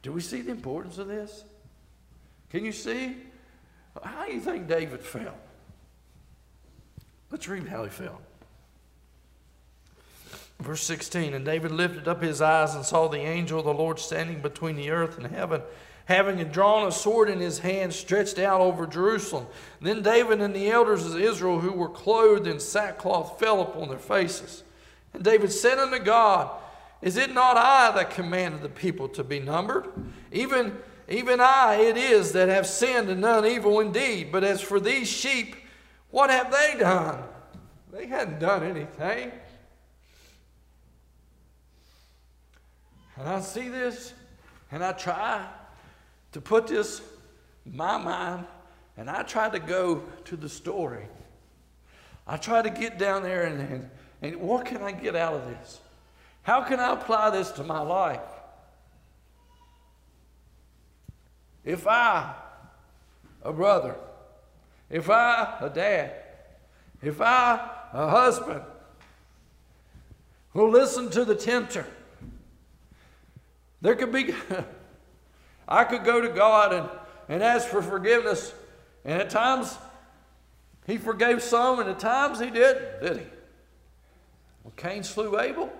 [0.02, 1.44] Do we see the importance of this?
[2.50, 3.14] Can you see?
[4.02, 5.36] How do you think David felt?
[7.30, 8.22] Let's read how he felt.
[10.60, 13.98] Verse 16 And David lifted up his eyes and saw the angel of the Lord
[13.98, 15.60] standing between the earth and heaven,
[16.06, 19.46] having drawn a sword in his hand, stretched out over Jerusalem.
[19.82, 23.98] Then David and the elders of Israel, who were clothed in sackcloth, fell upon their
[23.98, 24.62] faces.
[25.12, 26.50] And David said unto God,
[27.00, 29.88] Is it not I that commanded the people to be numbered?
[30.32, 30.76] Even,
[31.08, 34.32] even I it is that have sinned and done evil indeed.
[34.32, 35.54] But as for these sheep,
[36.10, 37.22] what have they done?
[37.92, 39.32] They hadn't done anything.
[43.16, 44.12] And I see this,
[44.70, 45.46] and I try
[46.32, 47.00] to put this
[47.66, 48.46] in my mind,
[48.96, 51.06] and I try to go to the story.
[52.26, 53.90] I try to get down there and, and,
[54.22, 55.80] and what can I get out of this?
[56.48, 58.22] How can I apply this to my life?
[61.62, 62.34] If I,
[63.42, 63.96] a brother,
[64.88, 66.10] if I, a dad,
[67.02, 68.62] if I, a husband,
[70.54, 71.84] will listen to the tempter,
[73.82, 74.34] there could be,
[75.68, 76.88] I could go to God and,
[77.28, 78.54] and ask for forgiveness.
[79.04, 79.76] And at times,
[80.86, 83.26] He forgave some, and at times He didn't, did He?
[84.64, 85.70] Well, Cain slew Abel.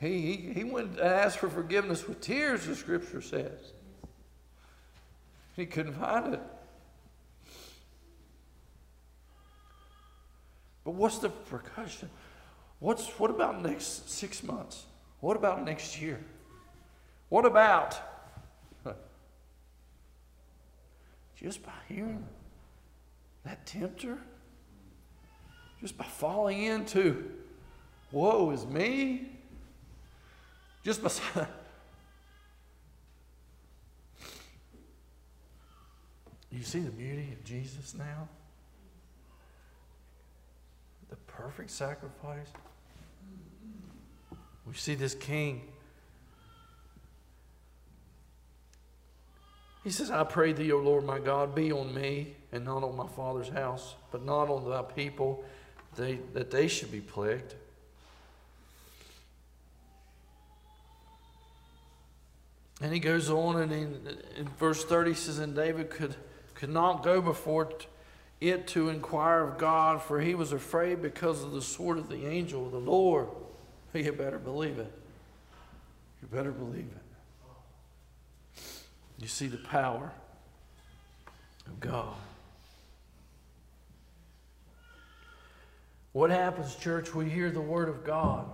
[0.00, 3.72] He, he, he went and asked for forgiveness with tears, the scripture says.
[5.56, 6.40] He couldn't find it.
[10.84, 12.08] But what's the percussion?
[12.78, 14.86] What's, what about next six months?
[15.20, 16.18] What about next year?
[17.28, 17.94] What about
[21.36, 22.24] just by hearing
[23.44, 24.16] that tempter?
[25.82, 27.30] Just by falling into,
[28.12, 29.39] woe is me?
[30.82, 31.10] Just by.
[36.50, 38.28] you see the beauty of Jesus now?
[41.08, 42.48] The perfect sacrifice.
[44.66, 45.62] We see this king
[49.82, 52.96] He says, I pray thee, O Lord my God, be on me and not on
[52.96, 55.42] my father's house, but not on thy people,
[55.96, 57.54] that they should be plagued.
[62.80, 66.14] And he goes on, and in, in verse 30 says, And David could,
[66.54, 67.70] could not go before
[68.40, 72.26] it to inquire of God, for he was afraid because of the sword of the
[72.26, 73.28] angel of the Lord.
[73.92, 74.92] You better believe it.
[76.22, 78.62] You better believe it.
[79.18, 80.12] You see the power
[81.66, 82.14] of God.
[86.12, 87.14] What happens, church?
[87.14, 88.46] We hear the word of God.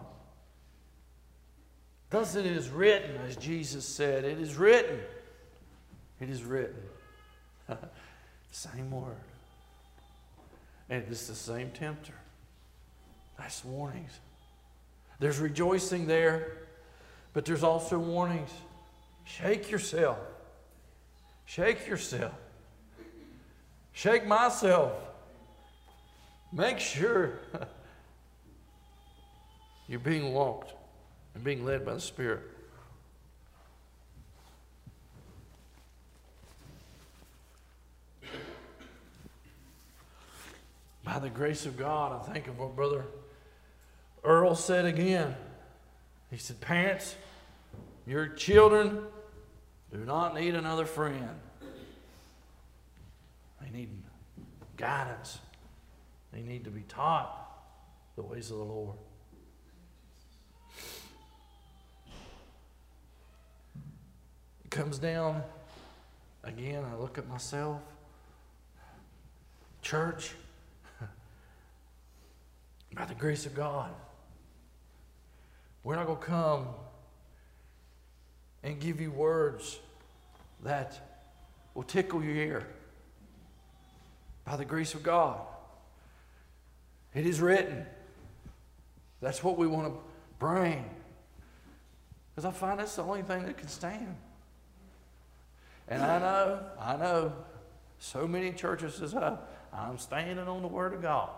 [2.11, 5.01] Thus it is written, as Jesus said, it is written.
[6.21, 6.77] It is written.
[8.53, 9.17] same word.
[10.89, 12.15] And it's the same tempter.
[13.39, 14.13] That's warnings.
[15.19, 16.59] There's rejoicing there,
[17.33, 18.51] but there's also warnings.
[19.25, 20.19] Shake yourself.
[21.45, 22.35] Shake yourself.
[23.93, 24.93] Shake myself.
[26.53, 27.41] Make sure
[29.89, 30.76] you're being walked
[31.37, 32.41] and being led by the Spirit.
[41.05, 43.05] By the grace of God, I think of what Brother
[44.25, 45.37] Earl said again.
[46.31, 47.15] He said, Parents,
[48.07, 49.03] your children
[49.93, 51.29] do not need another friend.
[53.61, 53.91] They need
[54.79, 55.39] guidance.
[56.33, 57.31] They need to be taught
[58.17, 58.97] the ways of the Lord.
[64.77, 65.43] Comes down
[66.45, 66.85] again.
[66.85, 67.81] I look at myself,
[69.81, 70.33] church,
[72.95, 73.91] by the grace of God.
[75.83, 76.67] We're not going to come
[78.63, 79.79] and give you words
[80.63, 81.25] that
[81.73, 82.67] will tickle your ear.
[84.45, 85.41] by the grace of God.
[87.15, 87.87] It is written.
[89.23, 89.99] That's what we want to
[90.39, 90.85] bring.
[92.35, 94.17] Because I find that's the only thing that can stand.
[95.89, 97.33] And I know, I know,
[97.99, 99.37] so many churches says, oh, uh,
[99.73, 101.31] I'm standing on the Word of God.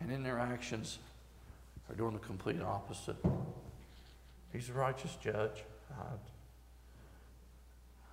[0.00, 0.98] And in their actions
[1.88, 3.16] are doing the complete opposite.
[4.52, 5.64] He's a righteous judge.
[5.90, 6.04] I,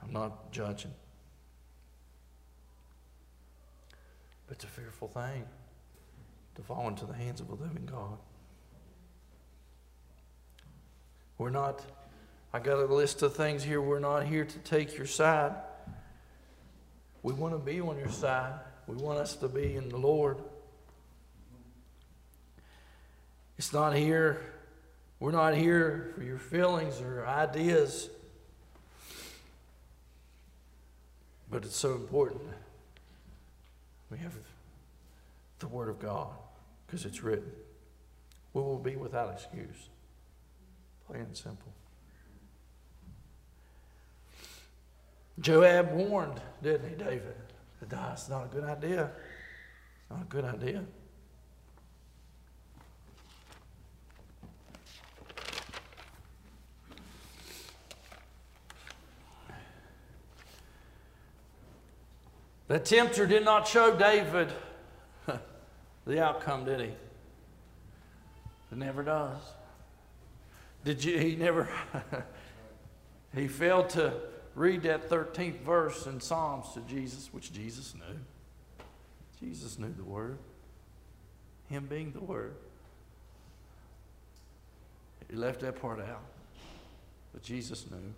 [0.04, 0.94] I'm not judging.
[4.48, 5.46] But it's a fearful thing
[6.56, 8.18] to fall into the hands of a living God.
[11.38, 11.82] We're not,
[12.54, 13.82] I got a list of things here.
[13.82, 15.54] We're not here to take your side.
[17.24, 18.54] We want to be on your side.
[18.88, 20.38] We want us to be in the Lord.
[23.58, 24.42] It's not here,
[25.20, 28.10] we're not here for your feelings or ideas.
[31.50, 32.42] But it's so important.
[34.10, 34.34] We have
[35.60, 36.30] the Word of God
[36.88, 37.52] because it's written.
[38.54, 39.90] We will be without excuse.
[41.08, 41.72] Plain and simple.
[45.42, 47.36] Joab warned, didn't he, David?
[47.90, 49.10] That it's not a good idea.
[50.10, 50.84] Not a good idea.
[62.68, 64.54] The tempter did not show David
[66.06, 66.86] the outcome, did he?
[66.86, 69.42] It never does.
[70.86, 71.18] Did you?
[71.18, 71.68] He never.
[73.36, 74.14] he failed to
[74.56, 78.20] read that 13th verse in Psalms to Jesus, which Jesus knew.
[79.40, 80.38] Jesus knew the Word.
[81.70, 82.56] Him being the Word.
[85.30, 86.24] He left that part out.
[87.32, 88.14] But Jesus knew.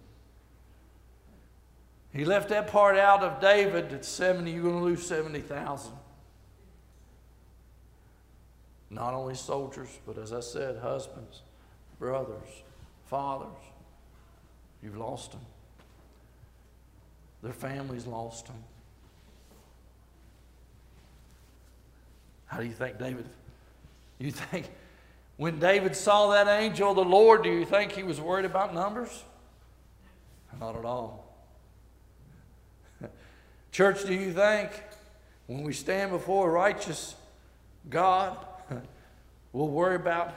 [2.11, 5.91] He left that part out of David that 70, you're going to lose 70,000.
[8.89, 11.41] Not only soldiers, but as I said, husbands,
[11.99, 12.63] brothers,
[13.05, 13.49] fathers.
[14.84, 15.41] You've lost them.
[17.43, 18.55] Their families lost them.
[22.45, 23.25] How do you think David?
[24.17, 24.71] You think
[25.35, 28.73] when David saw that angel of the Lord, do you think he was worried about
[28.73, 29.23] numbers?
[30.59, 31.35] Not at all.
[33.71, 34.71] Church, do you think
[35.47, 37.15] when we stand before a righteous
[37.89, 38.37] God,
[39.51, 40.33] we'll worry about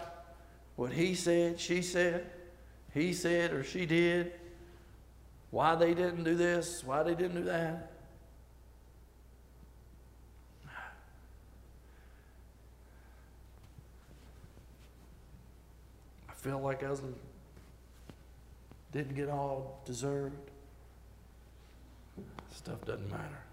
[0.74, 2.26] what he said, she said,
[2.92, 4.32] he said, or she did,
[5.50, 7.92] why they didn't do this, why they didn't do that?
[16.28, 16.90] I feel like I
[18.92, 20.36] didn't get all deserved.
[22.50, 23.45] Stuff doesn't matter.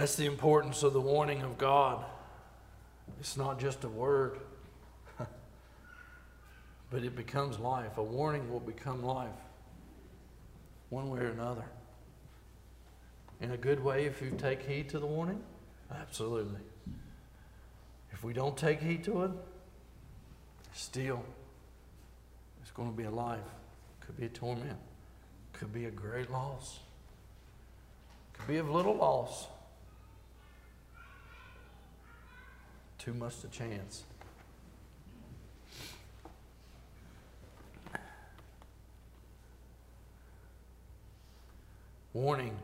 [0.00, 2.02] That's the importance of the warning of God.
[3.18, 4.40] It's not just a word,
[6.90, 7.98] but it becomes life.
[7.98, 9.28] A warning will become life,
[10.88, 11.66] one way or another
[13.42, 15.42] in a good way if you take heed to the warning?
[15.94, 16.60] Absolutely.
[18.10, 19.32] If we don't take heed to it,
[20.72, 21.22] still,
[22.62, 23.38] it's going to be a life.
[24.00, 24.78] Could be a torment.
[25.52, 26.78] Could be a great loss.
[28.32, 29.46] Could be of little loss.
[33.00, 34.04] Too much to chance.
[42.12, 42.54] Warning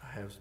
[0.00, 0.32] I have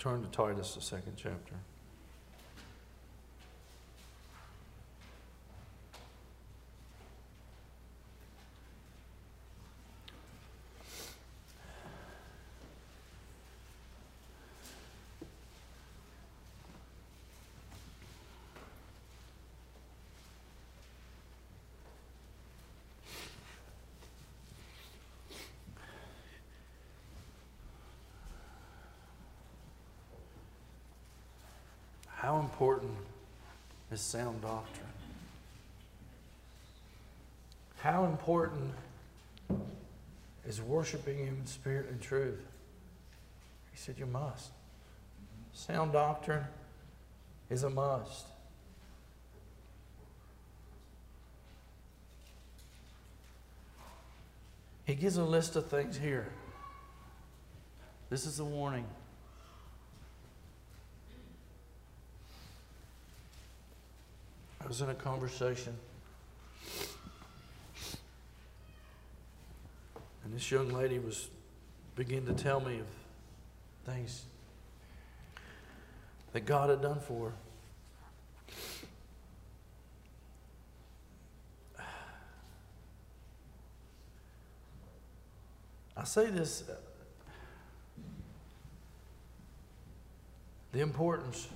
[0.00, 1.56] Turn to Titus, the second chapter.
[32.20, 32.92] How important
[33.90, 34.86] is sound doctrine?
[37.78, 38.72] How important
[40.48, 42.40] is worshiping Him in spirit and truth.
[43.70, 44.50] He said, You must.
[45.52, 46.44] Sound doctrine
[47.50, 48.26] is a must.
[54.84, 56.26] He gives a list of things here.
[58.08, 58.86] This is a warning.
[64.70, 65.76] Was in a conversation,
[70.22, 71.28] and this young lady was
[71.96, 72.86] beginning to tell me of
[73.84, 74.26] things
[76.32, 77.32] that God had done for
[81.76, 81.84] her.
[85.96, 86.76] I say this uh,
[90.70, 91.48] the importance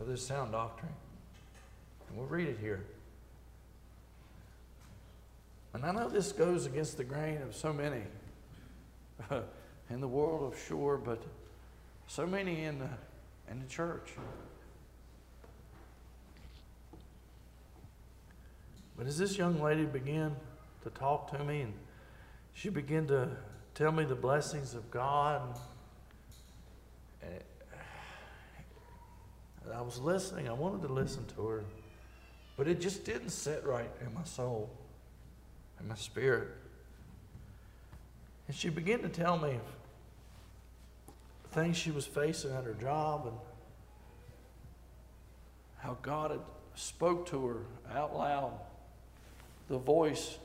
[0.00, 0.90] of this sound doctrine.
[2.08, 2.84] And we'll read it here.
[5.74, 8.02] And I know this goes against the grain of so many
[9.90, 11.22] in the world of sure, but
[12.06, 12.88] so many in the,
[13.50, 14.12] in the church.
[18.96, 20.34] But as this young lady began
[20.82, 21.74] to talk to me and
[22.54, 23.28] she began to
[23.74, 25.58] tell me the blessings of God.
[27.20, 27.32] And
[29.74, 30.48] I was listening.
[30.48, 31.64] I wanted to listen to her.
[32.56, 34.70] But it just didn't sit right in my soul,
[35.80, 36.48] in my spirit.
[38.48, 39.60] And she began to tell me of
[41.52, 43.36] things she was facing at her job and
[45.78, 46.40] how God had
[46.74, 47.56] spoke to her
[47.94, 48.52] out loud,
[49.68, 50.38] the voice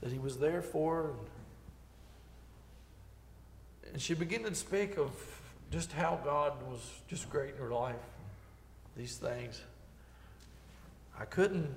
[0.00, 1.12] that he was there for.
[3.92, 5.10] And she began to speak of
[5.70, 7.96] just how God was just great in her life,
[8.96, 9.60] these things.
[11.18, 11.74] I couldn't,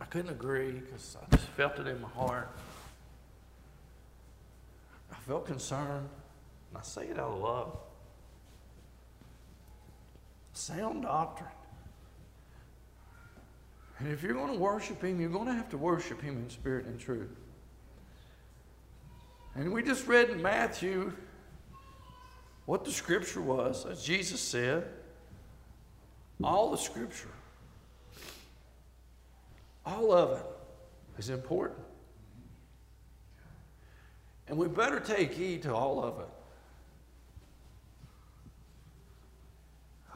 [0.00, 2.50] I couldn't agree because I just felt it in my heart.
[5.12, 6.08] I felt concerned,
[6.70, 7.76] and I say it out of love.
[10.52, 11.50] Sound doctrine
[14.00, 16.50] and if you're going to worship Him, you're going to have to worship Him in
[16.50, 17.30] spirit and truth.
[19.56, 21.12] And we just read in Matthew
[22.66, 24.86] what the scripture was, as Jesus said.
[26.44, 27.30] All the scripture,
[29.88, 30.46] all of it
[31.18, 31.80] is important.
[34.46, 36.28] And we better take heed to all of it.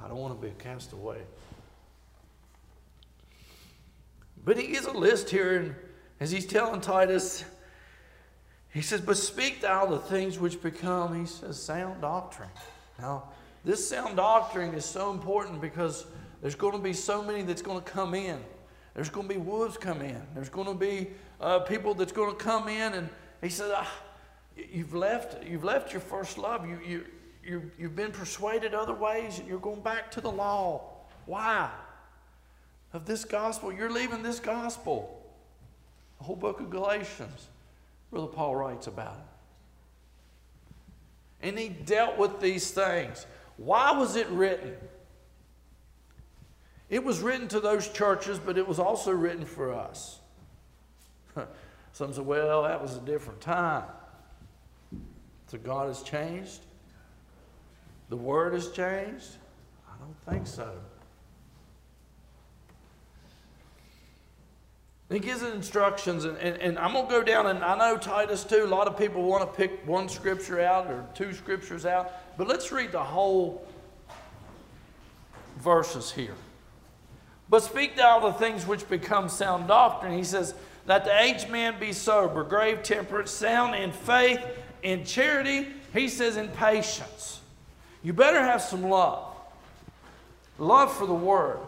[0.02, 1.18] I don't want to be a castaway.
[4.44, 5.74] But he gives a list here, and
[6.18, 7.44] as he's telling Titus,
[8.70, 12.50] he says, But speak thou the things which become, he says, sound doctrine.
[12.98, 13.24] Now,
[13.64, 16.06] this sound doctrine is so important because
[16.40, 18.40] there's going to be so many that's going to come in.
[18.94, 20.20] There's going to be wolves come in.
[20.34, 21.08] There's going to be
[21.40, 23.08] uh, people that's going to come in, and
[23.40, 23.90] he said, ah,
[24.56, 25.46] "You've left.
[25.46, 26.68] You've left your first love.
[26.68, 27.04] You, you,
[27.44, 30.82] you, you've been persuaded other ways, and you're going back to the law.
[31.26, 31.70] Why?
[32.92, 33.72] of this gospel.
[33.72, 35.18] You're leaving this gospel.
[36.18, 37.48] The whole book of Galatians,
[38.10, 41.46] Brother Paul writes about it.
[41.46, 43.26] And he dealt with these things.
[43.56, 44.74] Why was it written?
[46.92, 50.20] It was written to those churches, but it was also written for us.
[51.94, 53.84] Some say, well, that was a different time.
[55.46, 56.60] So God has changed?
[58.10, 59.26] The Word has changed?
[59.88, 60.70] I don't think so.
[65.10, 68.44] he gives instructions, and, and, and I'm going to go down, and I know Titus
[68.44, 68.64] too.
[68.64, 72.48] A lot of people want to pick one scripture out or two scriptures out, but
[72.48, 73.66] let's read the whole
[75.58, 76.34] verses here.
[77.52, 80.16] But speak thou the things which become sound doctrine.
[80.16, 80.54] He says,
[80.86, 84.40] that the aged man be sober, grave, temperate, sound in faith,
[84.82, 85.66] in charity.
[85.92, 87.42] He says, in patience.
[88.02, 89.36] You better have some love.
[90.58, 91.58] Love for the word.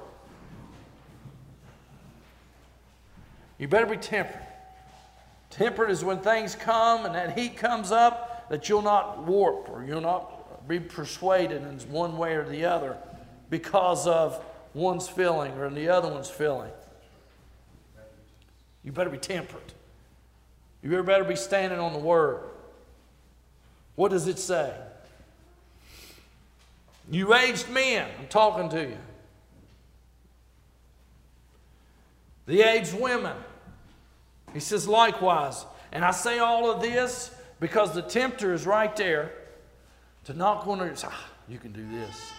[3.59, 4.43] You better be temperate.
[5.51, 9.85] Temperate is when things come and that heat comes up that you'll not warp or
[9.85, 12.97] you'll not be persuaded in one way or the other
[13.51, 14.43] because of
[14.75, 16.71] one's feeling or the other one's feeling.
[18.83, 19.73] You better be temperate.
[20.83, 22.43] You better be standing on the word.
[23.95, 24.75] What does it say?
[27.11, 28.99] You aged men, I'm talking to you.
[32.47, 33.37] The aged women.
[34.53, 35.65] He says, likewise.
[35.93, 37.31] And I say all of this
[37.61, 39.33] because the tempter is right there
[40.25, 40.95] to knock on her.
[41.05, 42.33] Ah, you can do this.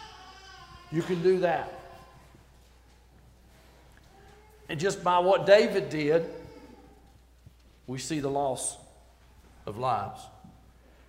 [0.92, 1.85] You can do that.
[4.70, 6.26] And just by what David did,
[7.88, 8.78] we see the loss
[9.66, 10.22] of lives.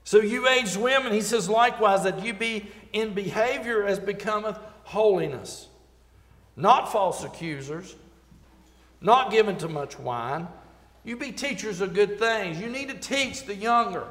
[0.05, 5.67] So, you aged women, he says, likewise, that you be in behavior as becometh holiness,
[6.55, 7.97] not false accusers,
[9.01, 10.47] not given to much wine.
[11.05, 12.61] You be teachers of good things.
[12.61, 14.07] You need to teach the younger.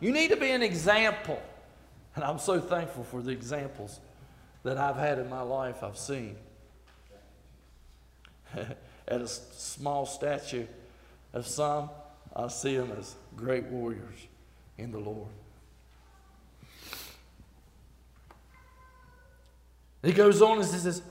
[0.00, 1.40] You need to be an example.
[2.14, 4.00] And I'm so thankful for the examples
[4.64, 6.36] that I've had in my life, I've seen.
[9.08, 10.66] At a small statue
[11.32, 11.90] of some,
[12.34, 14.26] I see them as great warriors
[14.78, 15.28] in the Lord.
[20.02, 21.02] He goes on and says,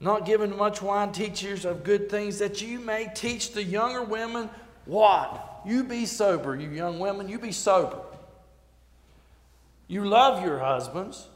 [0.00, 4.48] Not given much wine, teachers of good things, that you may teach the younger women
[4.84, 5.62] what?
[5.64, 8.00] You be sober, you young women, you be sober.
[9.86, 11.28] You love your husbands,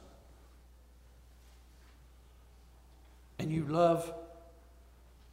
[3.39, 4.13] and you love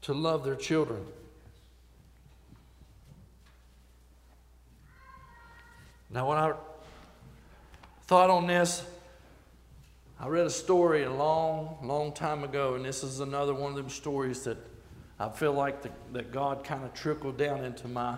[0.04, 1.04] to love their children.
[6.10, 6.54] Now, when I
[8.04, 8.84] thought on this,
[10.20, 13.78] I read a story a long, long time ago, and this is another one of
[13.78, 14.58] them stories that
[15.20, 18.18] I feel like the, that God kind of trickled down into my,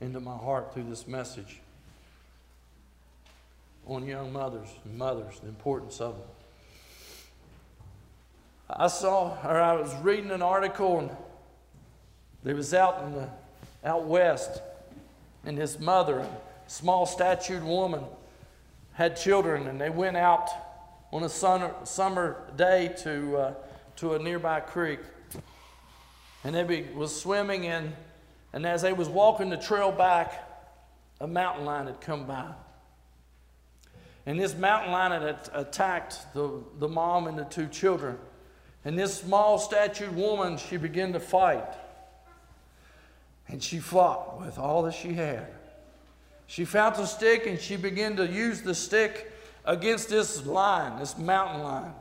[0.00, 1.60] into my heart through this message
[3.86, 6.28] on young mothers and mothers, the importance of them.
[8.76, 11.10] I saw, or I was reading an article, and
[12.44, 13.28] there was out in the
[13.84, 14.62] out west,
[15.44, 16.30] and his mother a
[16.66, 18.04] small statured woman
[18.92, 20.50] had children, and they went out
[21.12, 23.54] on a summer, summer day to, uh,
[23.96, 25.00] to a nearby creek.
[26.44, 27.92] And they be, was swimming in,
[28.52, 30.46] and as they was walking the trail back,
[31.20, 32.52] a mountain lion had come by.
[34.26, 38.16] And this mountain lion had attacked the, the mom and the two children.
[38.84, 41.66] And this small statured woman, she began to fight.
[43.48, 45.46] And she fought with all that she had.
[46.46, 49.32] She found a stick and she began to use the stick
[49.64, 51.92] against this lion, this mountain lion,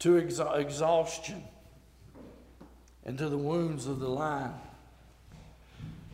[0.00, 1.44] to exa- exhaustion
[3.04, 4.52] and to the wounds of the lion.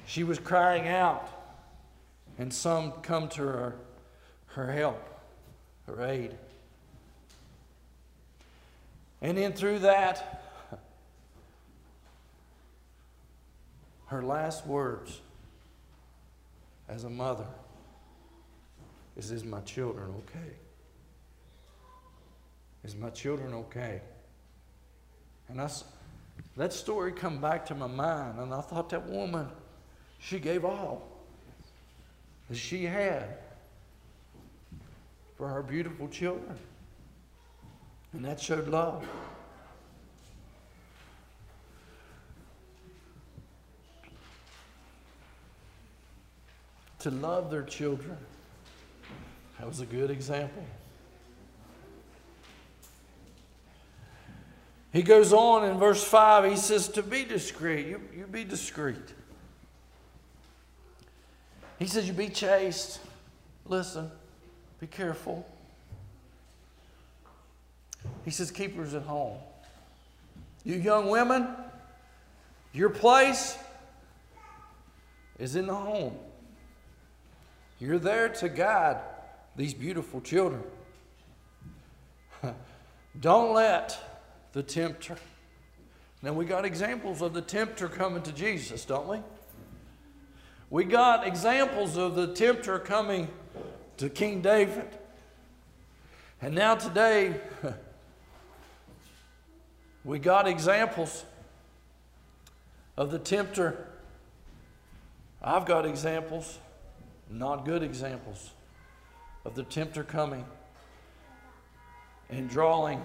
[0.06, 1.28] She was crying out,
[2.39, 3.77] and some come to her,
[4.47, 5.02] her help,
[5.86, 6.35] her aid.
[9.20, 10.43] And then through that,
[14.07, 15.20] her last words
[16.89, 17.47] as a mother
[19.19, 20.55] is Is my children okay?
[22.85, 24.01] Is my children okay?
[25.49, 25.69] And I,
[26.57, 29.49] that story come back to my mind, and I thought that woman,
[30.20, 31.03] she gave all
[32.49, 33.39] that she had
[35.36, 36.57] for her beautiful children.
[38.13, 39.07] And that showed love.
[47.01, 48.17] to love their children.
[49.59, 50.65] That was a good example.
[54.93, 58.97] He goes on in verse 5, he says, To be discreet, you, you be discreet.
[61.79, 63.01] He says, You be chaste.
[63.67, 64.11] Listen,
[64.81, 65.47] be careful.
[68.29, 69.39] He says, Keepers at home.
[70.63, 71.49] You young women,
[72.75, 73.57] your place
[75.39, 76.15] is in the home.
[77.79, 78.99] You're there to guide
[79.57, 80.63] these beautiful children.
[83.19, 83.99] Don't let
[84.53, 85.17] the tempter.
[86.21, 89.21] Now, we got examples of the tempter coming to Jesus, don't we?
[90.69, 93.29] We got examples of the tempter coming
[93.97, 94.91] to King David.
[96.43, 97.41] And now, today,
[100.09, 101.23] we got examples
[102.97, 103.87] of the tempter.
[105.43, 106.59] I've got examples
[107.31, 108.53] not good examples
[109.45, 110.47] of the tempter coming
[112.31, 113.03] and drawing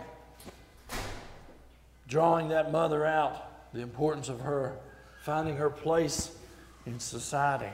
[2.07, 4.77] drawing that mother out the importance of her
[5.23, 6.31] finding her place
[6.85, 7.73] in society.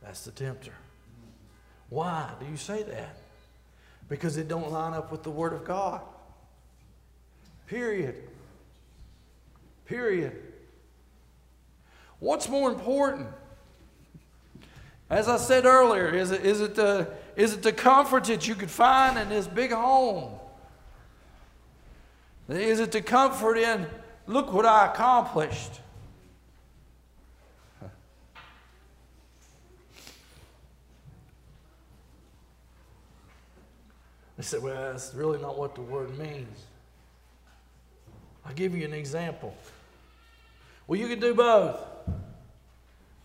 [0.00, 0.74] That's the tempter.
[1.88, 3.16] Why do you say that
[4.14, 6.00] because it don't line up with the word of god
[7.66, 8.14] period
[9.86, 10.32] period
[12.24, 13.28] What's more important?
[15.10, 18.54] As I said earlier, is it, is it, the, is it the comfort that you
[18.54, 20.32] could find in this big home?
[22.48, 23.86] Is it the comfort in,
[24.26, 25.80] look what I accomplished?
[34.44, 36.64] Said, well, that's really not what the word means.
[38.46, 39.56] I'll give you an example.
[40.86, 41.80] Well, you can do both.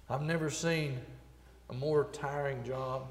[0.09, 0.99] I've never seen
[1.69, 3.07] a more tiring job